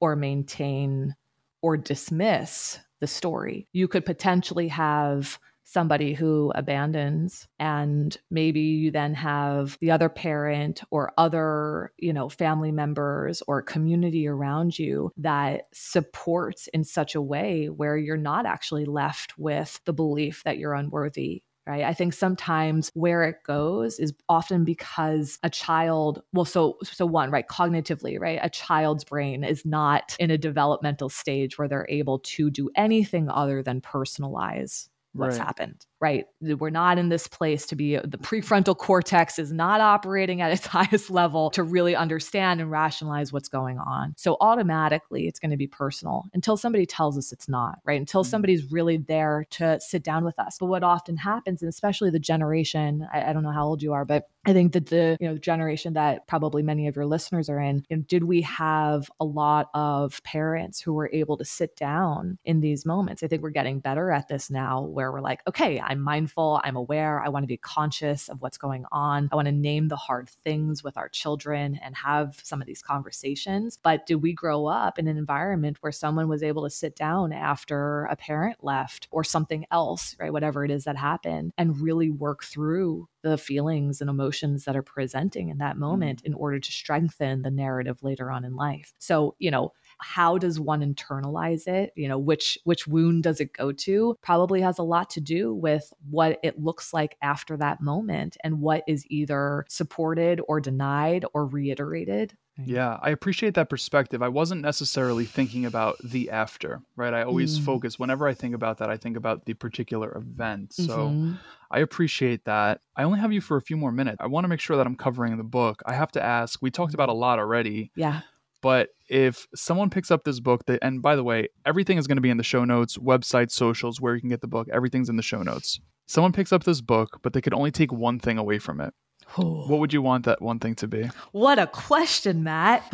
[0.00, 1.14] or maintain
[1.62, 3.66] or dismiss the story.
[3.72, 10.82] You could potentially have somebody who abandons and maybe you then have the other parent
[10.90, 17.22] or other you know family members or community around you that supports in such a
[17.22, 21.84] way where you're not actually left with the belief that you're unworthy right?
[21.84, 27.30] I think sometimes where it goes is often because a child well so so one
[27.30, 28.38] right cognitively right?
[28.42, 33.28] A child's brain is not in a developmental stage where they're able to do anything
[33.28, 35.46] other than personalize what's right.
[35.46, 36.26] happened right?
[36.42, 40.66] We're not in this place to be, the prefrontal cortex is not operating at its
[40.76, 44.12] highest level to really understand and rationalize what's going on.
[44.18, 47.98] So automatically it's going to be personal until somebody tells us it's not, right?
[47.98, 48.28] Until mm-hmm.
[48.32, 50.58] somebody's really there to sit down with us.
[50.60, 53.94] But what often happens, and especially the generation, I, I don't know how old you
[53.94, 57.48] are, but I think that the you know generation that probably many of your listeners
[57.48, 61.44] are in, you know, did we have a lot of parents who were able to
[61.44, 63.22] sit down in these moments?
[63.22, 66.76] I think we're getting better at this now, where we're like, okay, I'm mindful, I'm
[66.76, 69.28] aware, I want to be conscious of what's going on.
[69.32, 72.82] I want to name the hard things with our children and have some of these
[72.82, 73.78] conversations.
[73.82, 77.32] But did we grow up in an environment where someone was able to sit down
[77.32, 80.32] after a parent left or something else, right?
[80.32, 84.82] Whatever it is that happened, and really work through the feelings and emotions that are
[84.82, 86.26] presenting in that moment mm.
[86.26, 88.92] in order to strengthen the narrative later on in life.
[88.98, 93.52] So, you know, how does one internalize it you know which which wound does it
[93.52, 97.80] go to probably has a lot to do with what it looks like after that
[97.80, 104.22] moment and what is either supported or denied or reiterated yeah, I appreciate that perspective.
[104.22, 107.12] I wasn't necessarily thinking about the after, right?
[107.12, 107.64] I always mm.
[107.64, 110.72] focus whenever I think about that, I think about the particular event.
[110.72, 111.32] So mm-hmm.
[111.70, 112.80] I appreciate that.
[112.96, 114.18] I only have you for a few more minutes.
[114.20, 115.82] I want to make sure that I'm covering the book.
[115.84, 117.90] I have to ask, we talked about a lot already.
[117.96, 118.20] Yeah.
[118.64, 122.16] But if someone picks up this book, that, and by the way, everything is going
[122.16, 125.10] to be in the show notes, website, socials, where you can get the book, everything's
[125.10, 125.80] in the show notes.
[126.06, 128.94] Someone picks up this book, but they could only take one thing away from it.
[129.36, 131.10] what would you want that one thing to be?
[131.32, 132.90] What a question, Matt.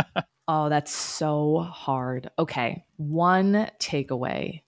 [0.48, 2.28] oh, that's so hard.
[2.36, 2.84] Okay.
[2.96, 4.62] One takeaway.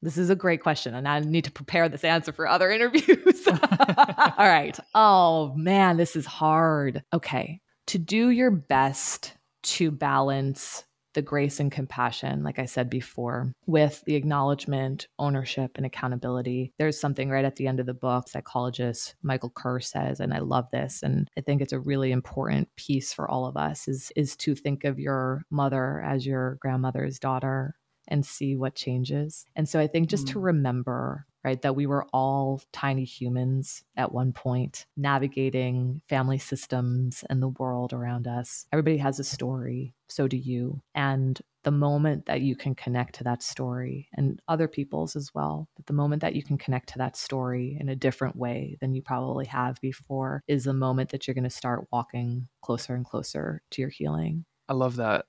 [0.00, 3.46] This is a great question, and I need to prepare this answer for other interviews.
[3.46, 4.78] All right.
[4.94, 7.02] Oh, man, this is hard.
[7.12, 7.60] Okay.
[7.88, 9.34] To do your best
[9.68, 15.86] to balance the grace and compassion, like I said before, with the acknowledgement, ownership, and
[15.86, 16.72] accountability.
[16.78, 20.38] There's something right at the end of the book, psychologist Michael Kerr says, and I
[20.38, 21.02] love this.
[21.02, 24.54] And I think it's a really important piece for all of us is, is to
[24.54, 27.74] think of your mother as your grandmother's daughter
[28.06, 29.44] and see what changes.
[29.56, 30.32] And so I think just mm.
[30.32, 31.62] to remember right?
[31.62, 37.94] That we were all tiny humans at one point, navigating family systems and the world
[37.94, 38.66] around us.
[38.70, 40.82] Everybody has a story, so do you.
[40.94, 45.70] And the moment that you can connect to that story and other people's as well,
[45.74, 48.92] but the moment that you can connect to that story in a different way than
[48.92, 53.06] you probably have before is the moment that you're going to start walking closer and
[53.06, 54.44] closer to your healing.
[54.68, 55.24] I love that.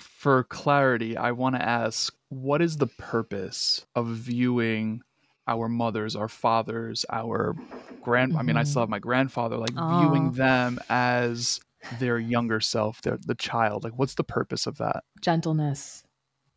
[0.00, 5.02] For clarity, I want to ask what is the purpose of viewing
[5.46, 7.54] our mothers, our fathers, our
[8.02, 8.32] grand.
[8.32, 8.38] Mm-hmm.
[8.38, 8.80] I mean, I still mm-hmm.
[8.80, 9.56] have my grandfather.
[9.56, 10.00] Like oh.
[10.00, 11.60] viewing them as
[11.98, 13.84] their younger self, their the child.
[13.84, 15.04] Like, what's the purpose of that?
[15.20, 16.04] Gentleness,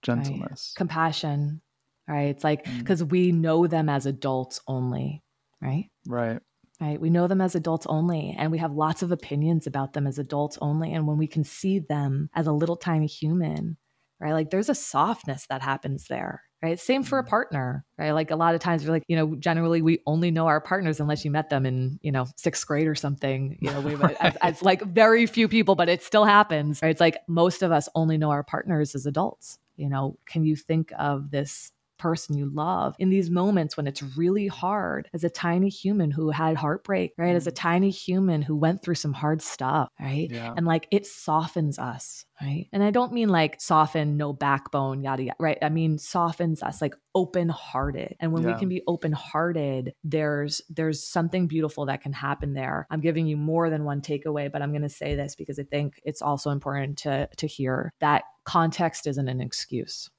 [0.02, 0.78] gentleness, right?
[0.78, 1.62] compassion.
[2.08, 2.28] Right?
[2.28, 3.12] It's like because mm.
[3.12, 5.24] we know them as adults only,
[5.62, 5.90] right?
[6.06, 6.40] Right.
[6.82, 7.00] Right.
[7.00, 10.20] We know them as adults only, and we have lots of opinions about them as
[10.20, 10.92] adults only.
[10.94, 13.78] And when we can see them as a little tiny human,
[14.20, 14.34] right?
[14.34, 16.80] Like there's a softness that happens there, right?
[16.80, 17.30] Same for a mm-hmm.
[17.30, 18.11] partner, right?
[18.11, 20.99] Like a lot of times we're like, you know, generally we only know our partners
[20.99, 24.16] unless you met them in, you know, sixth grade or something, you know, we, right.
[24.22, 26.89] as, as, like very few people, but it still happens, right?
[26.89, 29.59] It's like most of us only know our partners as adults.
[29.76, 34.04] You know, can you think of this person you love in these moments when it's
[34.18, 37.36] really hard as a tiny human who had heartbreak, right?
[37.36, 37.56] As a mm.
[37.56, 40.30] tiny human who went through some hard stuff, right?
[40.30, 40.54] Yeah.
[40.56, 42.68] And like it softens us, right?
[42.72, 45.58] And I don't mean like soften, no backbone, yada, yada, right?
[45.62, 48.16] I mean softens us, like open hearted.
[48.20, 48.54] And when yeah.
[48.54, 52.88] we can be open hearted, there's there's something beautiful that can happen there.
[52.89, 55.64] I'm giving you more than one takeaway, but I'm going to say this because I
[55.64, 60.10] think it's also important to to hear that context isn't an excuse.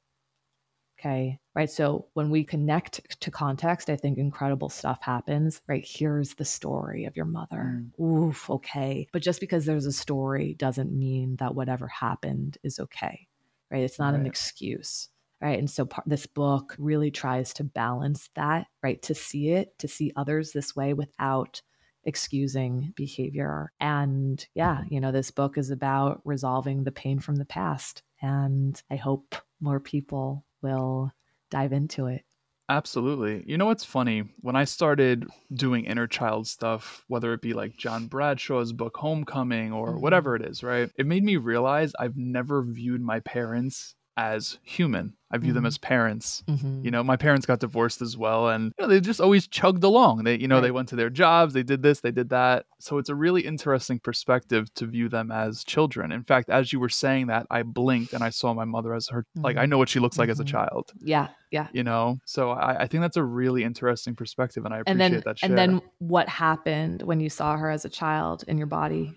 [1.04, 1.38] Okay.
[1.54, 1.70] Right.
[1.70, 5.60] So when we connect to context, I think incredible stuff happens.
[5.68, 5.84] Right.
[5.86, 7.82] Here's the story of your mother.
[8.00, 8.04] Mm.
[8.04, 8.48] Oof.
[8.48, 9.06] Okay.
[9.12, 13.28] But just because there's a story doesn't mean that whatever happened is okay.
[13.70, 13.82] Right.
[13.82, 14.20] It's not right.
[14.20, 15.10] an excuse.
[15.42, 15.58] Right.
[15.58, 19.02] And so part, this book really tries to balance that, right?
[19.02, 21.60] To see it, to see others this way without
[22.04, 23.72] excusing behavior.
[23.78, 28.02] And yeah, you know, this book is about resolving the pain from the past.
[28.22, 31.12] And I hope more people will
[31.50, 32.24] dive into it.
[32.68, 33.44] Absolutely.
[33.46, 34.24] You know what's funny?
[34.40, 39.72] When I started doing inner child stuff, whether it be like John Bradshaw's book Homecoming
[39.72, 40.00] or mm-hmm.
[40.00, 40.90] whatever it is, right?
[40.96, 45.14] It made me realize I've never viewed my parents as human.
[45.30, 45.56] I view mm-hmm.
[45.56, 46.44] them as parents.
[46.46, 46.84] Mm-hmm.
[46.84, 49.82] You know, my parents got divorced as well, and you know, they just always chugged
[49.82, 50.22] along.
[50.22, 50.60] They, you know, right.
[50.60, 52.66] they went to their jobs, they did this, they did that.
[52.78, 56.12] So it's a really interesting perspective to view them as children.
[56.12, 59.08] In fact, as you were saying that, I blinked and I saw my mother as
[59.08, 59.22] her.
[59.22, 59.44] Mm-hmm.
[59.44, 59.70] Like I mm-hmm.
[59.70, 60.52] know what she looks like as a mm-hmm.
[60.52, 60.92] child.
[61.00, 61.66] Yeah, yeah.
[61.72, 65.14] You know, so I, I, think that's a really interesting perspective, and I appreciate and
[65.14, 65.38] then, that.
[65.40, 65.48] Share.
[65.48, 69.16] And then what happened when you saw her as a child in your body?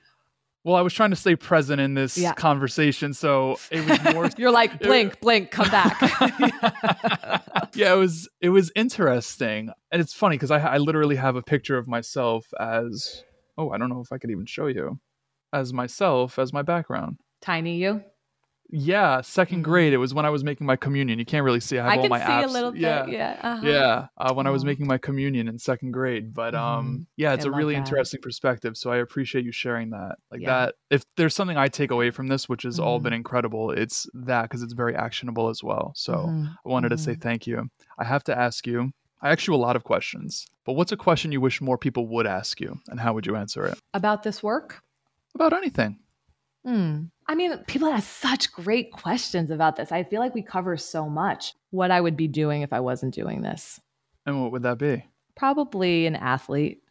[0.67, 2.33] Well, I was trying to stay present in this yeah.
[2.33, 4.29] conversation, so it was more.
[4.37, 5.97] You're like blink, blink, come back.
[7.73, 11.41] yeah, it was it was interesting, and it's funny because I, I literally have a
[11.41, 13.23] picture of myself as
[13.57, 14.99] oh I don't know if I could even show you
[15.53, 17.15] as myself as my background.
[17.41, 18.03] Tiny you.
[18.69, 19.63] Yeah, second mm-hmm.
[19.63, 19.93] grade.
[19.93, 21.19] It was when I was making my communion.
[21.19, 21.79] You can't really see.
[21.79, 22.23] I have I all my ass.
[22.23, 22.49] I can see apps.
[22.49, 22.81] a little bit.
[22.81, 23.67] Yeah, yeah, uh-huh.
[23.67, 24.07] yeah.
[24.17, 27.03] Uh, when I was making my communion in second grade, but um, mm-hmm.
[27.15, 27.79] yeah, it's I a really that.
[27.79, 28.75] interesting perspective.
[28.75, 30.17] So I appreciate you sharing that.
[30.31, 30.65] Like yeah.
[30.65, 30.75] that.
[30.89, 32.87] If there's something I take away from this, which has mm-hmm.
[32.87, 33.17] all been mm-hmm.
[33.17, 35.93] incredible, it's that because it's very actionable as well.
[35.95, 36.45] So mm-hmm.
[36.47, 37.21] I wanted to say mm-hmm.
[37.21, 37.69] thank you.
[37.97, 38.91] I have to ask you.
[39.21, 42.07] I ask you a lot of questions, but what's a question you wish more people
[42.09, 43.79] would ask you, and how would you answer it?
[43.95, 44.83] About this work?
[45.33, 45.97] About anything.
[46.65, 47.05] Hmm.
[47.27, 49.91] I mean, people ask such great questions about this.
[49.91, 51.53] I feel like we cover so much.
[51.71, 53.79] What I would be doing if I wasn't doing this.
[54.25, 55.05] And what would that be?
[55.35, 56.81] Probably an athlete.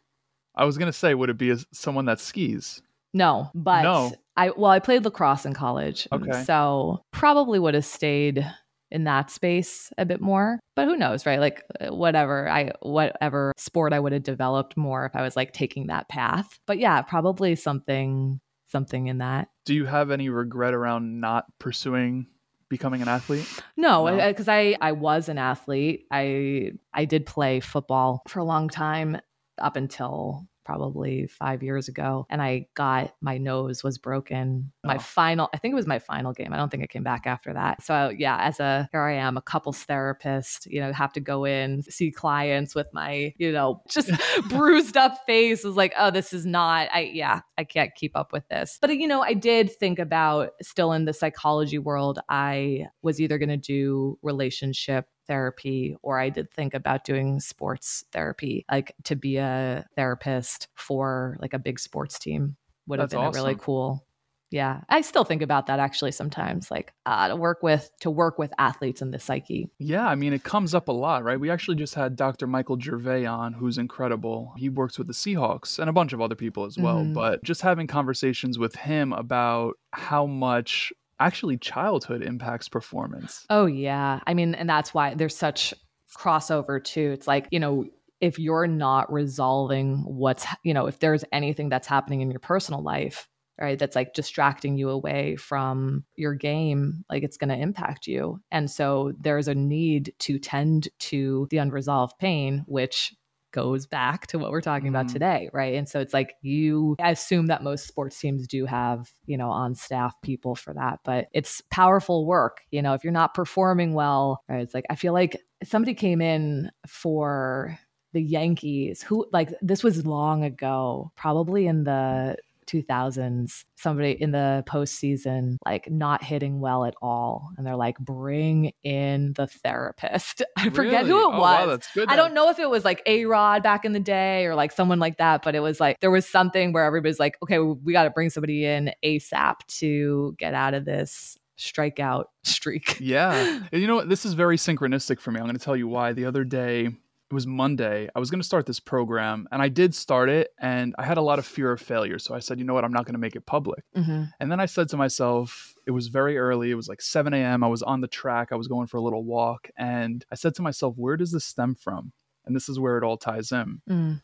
[0.55, 2.81] I was going to say, would it be someone that skis?
[3.13, 4.11] No, but no.
[4.35, 6.07] I well, I played lacrosse in college.
[6.11, 6.43] Okay.
[6.43, 8.45] So probably would have stayed
[8.91, 10.59] in that space a bit more.
[10.75, 11.39] But who knows, right?
[11.39, 15.53] Like uh, whatever I whatever sport I would have developed more if I was like
[15.53, 16.59] taking that path.
[16.65, 19.49] But yeah, probably something something in that.
[19.65, 22.27] Do you have any regret around not pursuing
[22.69, 23.47] becoming an athlete?
[23.75, 24.53] No, because no.
[24.53, 26.05] I, I I was an athlete.
[26.11, 29.19] I I did play football for a long time
[29.57, 32.27] up until probably five years ago.
[32.29, 34.73] And I got my nose was broken.
[34.83, 34.99] My Oh.
[34.99, 36.51] final, I think it was my final game.
[36.51, 37.81] I don't think it came back after that.
[37.83, 41.45] So yeah, as a here I am, a couples therapist, you know, have to go
[41.45, 44.11] in, see clients with my, you know, just
[44.49, 45.63] bruised up face.
[45.63, 48.77] Was like, oh, this is not, I yeah, I can't keep up with this.
[48.81, 53.21] But uh, you know, I did think about still in the psychology world, I was
[53.21, 59.15] either gonna do relationship therapy or I did think about doing sports therapy, like to
[59.15, 62.55] be a therapist for like a big sports team
[62.87, 64.03] would have been a really cool.
[64.49, 68.39] Yeah, I still think about that actually sometimes, like uh, to work with to work
[68.39, 69.69] with athletes in the psyche.
[69.77, 71.37] Yeah, I mean, it comes up a lot, right?
[71.37, 72.47] We actually just had Dr.
[72.47, 74.53] Michael Gervais on, who's incredible.
[74.55, 77.03] He works with the Seahawks and a bunch of other people as well.
[77.03, 77.13] Mhm.
[77.13, 83.45] But just having conversations with him about how much actually childhood impacts performance.
[83.49, 85.73] Oh yeah, I mean, and that's why there's such
[86.17, 87.11] crossover too.
[87.11, 87.85] It's like you know.
[88.19, 92.81] If you're not resolving what's, you know, if there's anything that's happening in your personal
[92.81, 98.07] life, right that's like distracting you away from your game like it's going to impact
[98.07, 103.13] you and so there's a need to tend to the unresolved pain which
[103.51, 105.13] goes back to what we're talking about Mhm.
[105.13, 109.11] today right and so it's like you I assume that most sports teams do have
[109.25, 113.13] you know on staff people for that but it's powerful work you know if you're
[113.13, 117.77] not performing well right it's like i feel like somebody came in for
[118.13, 122.35] the yankees who like this was long ago probably in the
[122.67, 128.71] 2000s somebody in the postseason like not hitting well at all and they're like bring
[128.83, 132.05] in the therapist i forget who it Oh, was wow.
[132.07, 134.71] I don't know if it was like A Rod back in the day or like
[134.71, 137.91] someone like that, but it was like there was something where everybody's like, okay, we
[137.93, 142.97] got to bring somebody in ASAP to get out of this strikeout streak.
[142.99, 143.61] Yeah.
[143.71, 144.09] And you know what?
[144.09, 145.39] This is very synchronistic for me.
[145.39, 146.13] I'm going to tell you why.
[146.13, 146.89] The other day,
[147.29, 148.07] it was Monday.
[148.15, 151.17] I was going to start this program and I did start it and I had
[151.17, 152.19] a lot of fear of failure.
[152.19, 152.85] So I said, you know what?
[152.85, 153.83] I'm not going to make it public.
[153.95, 154.31] Mhm.
[154.39, 156.71] And then I said to myself, it was very early.
[156.71, 157.63] It was like 7 a.m.
[157.63, 158.49] I was on the track.
[158.51, 159.69] I was going for a little walk.
[159.77, 162.13] And I said to myself, where does this stem from?
[162.45, 163.81] And this is where it all ties in.
[163.89, 164.21] Mm.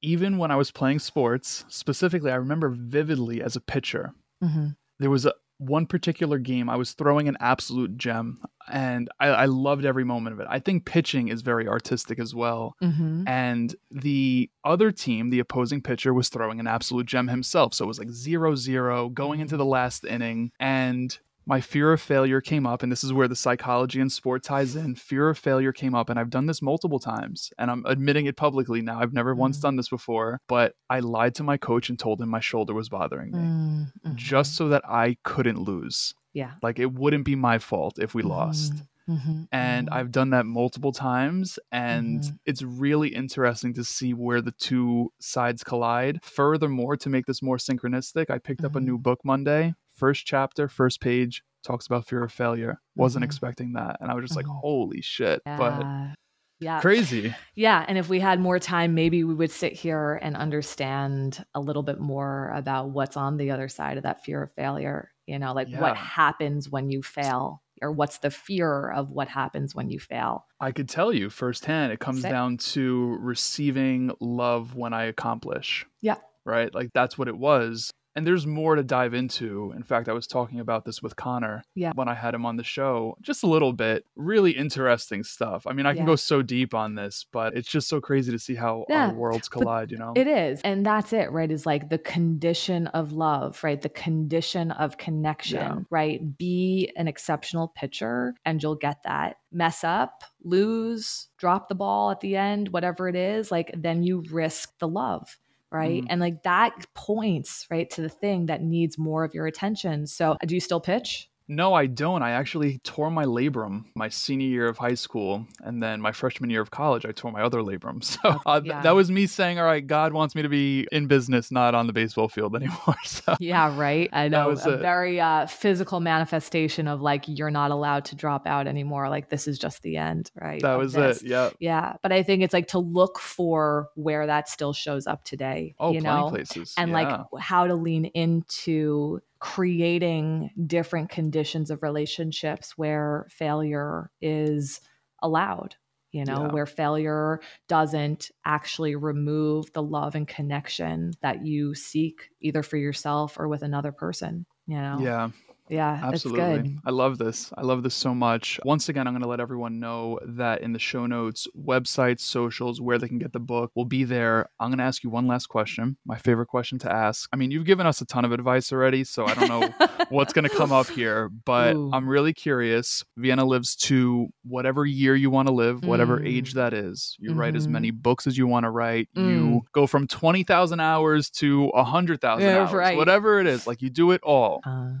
[0.00, 4.76] Even when I was playing sports, specifically, I remember vividly as a pitcher, Mhm.
[4.98, 8.40] there was a one particular game I was throwing an absolute gem
[8.70, 10.46] and I, I loved every moment of it.
[10.50, 12.74] I think pitching is very artistic as well.
[12.82, 13.24] Mhm.
[13.26, 17.74] And the other team, the opposing pitcher, was throwing an absolute gem himself.
[17.74, 20.50] So it was like zero zero going into the last inning.
[20.58, 21.16] And
[21.46, 22.82] my fear of failure came up.
[22.82, 24.94] And this is where the psychology and sport ties in.
[24.96, 26.10] Fear of failure came up.
[26.10, 27.52] And I've done this multiple times.
[27.58, 29.00] And I'm admitting it publicly now.
[29.00, 29.62] I've never once Mhm.
[29.62, 30.40] done this before.
[30.48, 33.92] But I lied to my coach and told him my shoulder was bothering me Mm,
[34.04, 34.14] mhm.
[34.16, 36.14] just so that I couldn't lose.
[36.32, 36.54] yeah.
[36.62, 38.72] Like it wouldn't be my fault if we lost.
[39.08, 39.46] Mhm.
[39.52, 39.92] And Mhm.
[39.94, 41.60] I've done that multiple times.
[41.70, 42.38] And Mhm.
[42.44, 46.18] it's really interesting to see where the two sides collide.
[46.24, 49.74] Furthermore, to make this more synchronistic, I picked up a new book Monday.
[49.96, 52.80] First chapter, first page talks about fear of failure.
[52.94, 53.26] Wasn't Mhm.
[53.26, 53.96] expecting that.
[54.00, 54.60] And I was just like, Mhm.
[54.60, 55.42] holy shit.
[55.44, 56.14] But Yeah.
[56.60, 56.80] yeah.
[56.80, 57.34] crazy.
[57.54, 57.84] Yeah.
[57.88, 61.82] And if we had more time, maybe we would sit here and understand a little
[61.82, 65.12] bit more about what's on the other side of that fear of failure.
[65.26, 65.80] You know, like Yeah.
[65.80, 70.46] what happens when you fail, or what's the fear of what happens when you fail.
[70.60, 72.30] I could tell you firsthand, it comes Sick.
[72.30, 75.84] down to receiving love when I accomplish.
[76.00, 76.18] Yeah.
[76.44, 76.72] Right?
[76.72, 77.90] Like that's what it was.
[78.16, 79.74] And there's more to dive into.
[79.76, 81.92] In fact, I was talking about this with Connor Yeah.
[81.94, 84.06] when I had him on the show, just a little bit.
[84.16, 85.66] Really interesting stuff.
[85.66, 88.38] I mean, I can go so deep on this, but it's just so crazy to
[88.38, 90.14] see how Yeah, our worlds but collide, you know?
[90.16, 90.62] It is.
[90.64, 91.50] And that's it, right?
[91.50, 93.82] Is like the condition of love, right?
[93.82, 95.78] The condition of connection, Yeah.
[95.90, 96.38] right?
[96.38, 99.36] Be an exceptional pitcher and you'll get that.
[99.52, 104.24] Mess up, lose, drop the ball at the end, whatever it is, like then you
[104.32, 105.36] risk the love.
[105.76, 106.04] Right.
[106.04, 106.06] Mhm.
[106.08, 110.06] And like that points right to the thing that needs more of your attention.
[110.06, 111.28] So, do you still pitch?
[111.48, 112.22] No, I don't.
[112.22, 116.50] I actually tore my labrum my senior year of high school, and then my freshman
[116.50, 118.02] year of college, I tore my other labrum.
[118.16, 121.06] So uh, th- that was me saying, "All right, God wants me to be in
[121.06, 124.08] business, not on the baseball field anymore." So Yeah, right.
[124.12, 124.80] I know was a it.
[124.80, 129.08] very uh, physical manifestation of like you're not allowed to drop out anymore.
[129.08, 130.60] Like this is just the end, right?
[130.62, 131.22] that was this.
[131.22, 131.28] it.
[131.28, 131.50] Yeah.
[131.58, 135.74] Yeah, but I think it's like to look for where that still shows up today.
[135.78, 136.74] Oh, you plenty know, places.
[136.76, 136.94] and yeah.
[137.30, 144.80] like how to lean into creating different conditions of relationships where failure is
[145.22, 145.76] allowed.
[146.12, 146.48] You know, Yeah.
[146.48, 153.38] where failure doesn't actually remove the love and connection that you seek either for yourself
[153.38, 154.46] or with another person.
[154.66, 155.30] You know, Yeah.
[155.68, 156.78] Yeah, Absolutely.
[156.84, 157.52] I love this.
[157.56, 158.60] I love this so much.
[158.64, 162.80] Once again, I'm going to let everyone know that in the show notes, websites, socials,
[162.80, 164.48] where they can get the book will be there.
[164.60, 167.28] I'm going to ask you one last question, my favorite question to ask.
[167.32, 170.32] I mean, you've given us a ton of advice already, so I don't know what's
[170.32, 171.90] going to come up here, but Ooh.
[171.92, 173.04] I'm really curious.
[173.16, 176.28] Vienna lives to whatever year you want to live, whatever mm.
[176.28, 177.16] age that is.
[177.18, 177.40] You mm-hmm.
[177.40, 178.00] write as many mm-hmm.
[178.00, 179.08] books as you want to write.
[179.16, 179.28] Mm.
[179.30, 182.96] You go from 20,000 hours to 100,000 yeah, hours, right.
[182.96, 183.66] whatever it is.
[183.66, 184.60] Like you do it all.
[184.64, 184.94] Uh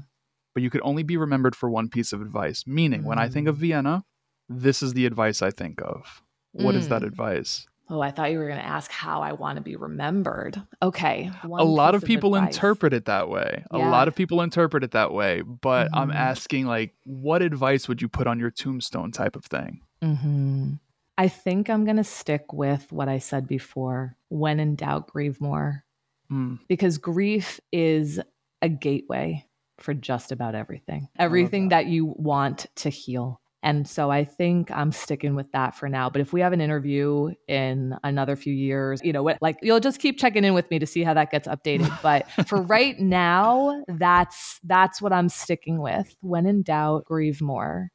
[0.56, 2.64] but you could only be remembered for one piece of advice.
[2.66, 3.04] Meaning, mm.
[3.04, 3.60] when I think of mm.
[3.60, 4.04] Vienna,
[4.48, 6.22] this is the advice I think of.
[6.52, 6.78] What mm.
[6.78, 7.08] is that mm.
[7.08, 7.66] advice?
[7.90, 10.58] Oh, I thought you were going to ask how I want to be remembered.
[10.82, 11.30] Okay.
[11.44, 13.64] a lot of people of interpret it that way.
[13.70, 13.86] Yeah.
[13.86, 15.98] A lot of people interpret it that way, but mm-hmm.
[15.98, 19.82] I'm asking, like, what advice would you put on your tombstone type of thing?
[20.02, 20.72] Mm-hmm.
[21.18, 25.38] I think I'm going to stick with what I said before when in doubt, grieve
[25.38, 25.84] more.
[26.32, 26.60] Mm.
[26.66, 28.20] Because grief is
[28.62, 29.45] a gateway
[29.78, 31.84] for just about everything, everything that.
[31.84, 33.40] that you want to heal.
[33.66, 36.08] And so I think I'm sticking with that for now.
[36.08, 39.80] But if we have an interview in another few years, you know, what like you'll
[39.80, 41.92] just keep checking in with me to see how that gets updated.
[42.02, 46.14] But for right now, that's that's what I'm sticking with.
[46.20, 47.90] When in doubt, grieve more.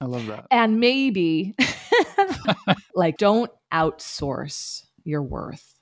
[0.00, 0.46] I love that.
[0.50, 1.54] And maybe
[2.96, 5.74] like don't outsource your worth.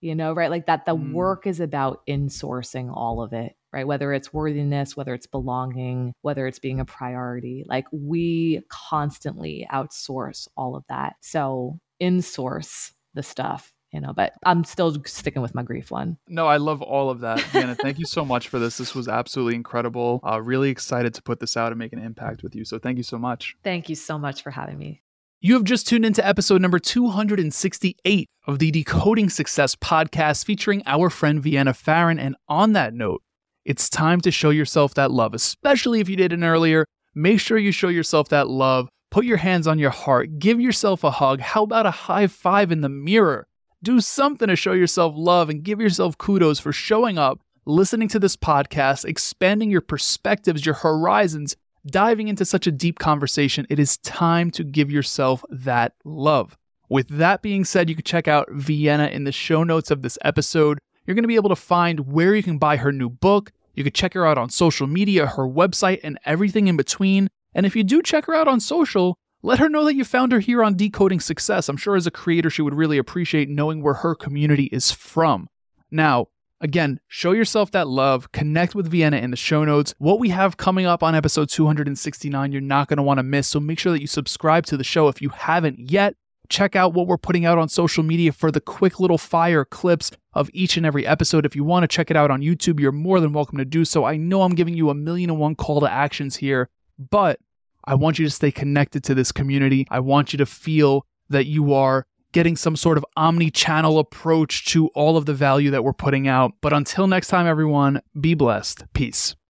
[0.00, 0.50] You know, right?
[0.50, 1.12] Like that the mm.
[1.12, 3.86] work is about insourcing all of it right?
[3.86, 7.62] Whether it's worthiness, whether it's belonging, whether it's being a priority.
[7.68, 11.16] Like we constantly outsource all of that.
[11.20, 16.18] So insource the stuff you know, but I'm still sticking with my grief one.
[16.28, 17.40] No, I love all of that.
[17.40, 18.76] Vienna, thank you so much for this.
[18.76, 20.20] This was absolutely incredible.
[20.28, 22.64] Uh, really excited to put this out and make an impact with you.
[22.64, 23.56] So thank you so much.
[23.62, 25.02] Thank you so much for having me.
[25.40, 31.08] You have just tuned into episode number 268 of the Decoding Success podcast featuring our
[31.08, 32.18] friend Vienna Pharaon.
[32.18, 33.22] And on that note,
[33.66, 36.86] it's time to show yourself that love, especially if you didn't earlier.
[37.16, 38.88] Make sure you show yourself that love.
[39.10, 40.38] Put your hands on your heart.
[40.38, 41.40] Give yourself a hug.
[41.40, 43.48] How about a high five in the mirror?
[43.82, 48.20] Do something to show yourself love and give yourself kudos for showing up, listening to
[48.20, 51.56] this podcast, expanding your perspectives, your horizons,
[51.86, 53.66] diving into such a deep conversation.
[53.68, 56.56] It is time to give yourself that love.
[56.88, 60.18] With that being said, you can check out Vienna in the show notes of this
[60.24, 60.78] episode.
[61.06, 63.52] You're going to be able to find where you can buy her new book.
[63.74, 67.28] You can check her out on social media, her website, and everything in between.
[67.54, 70.32] And if you do check her out on social, let her know that you found
[70.32, 71.68] her here on Decoding Success.
[71.68, 75.48] I'm sure as a creator, she would really appreciate knowing where her community is from.
[75.90, 76.28] Now,
[76.60, 79.94] again, show yourself that love, connect with Vienna in the show notes.
[79.98, 83.46] What we have coming up on episode 269, you're not going to want to miss.
[83.46, 86.16] So make sure that you subscribe to the show if you haven't yet.
[86.48, 90.10] Check out what we're putting out on social media for the quick little fire clips
[90.32, 91.46] of each and every episode.
[91.46, 93.84] If you want to check it out on YouTube, you're more than welcome to do
[93.84, 94.04] so.
[94.04, 96.68] I know I'm giving you a million and one call to actions here,
[96.98, 97.38] but
[97.84, 99.86] I want you to stay connected to this community.
[99.90, 104.66] I want you to feel that you are getting some sort of omni channel approach
[104.66, 106.52] to all of the value that we're putting out.
[106.60, 108.84] But until next time, everyone, be blessed.
[108.92, 109.36] Peace.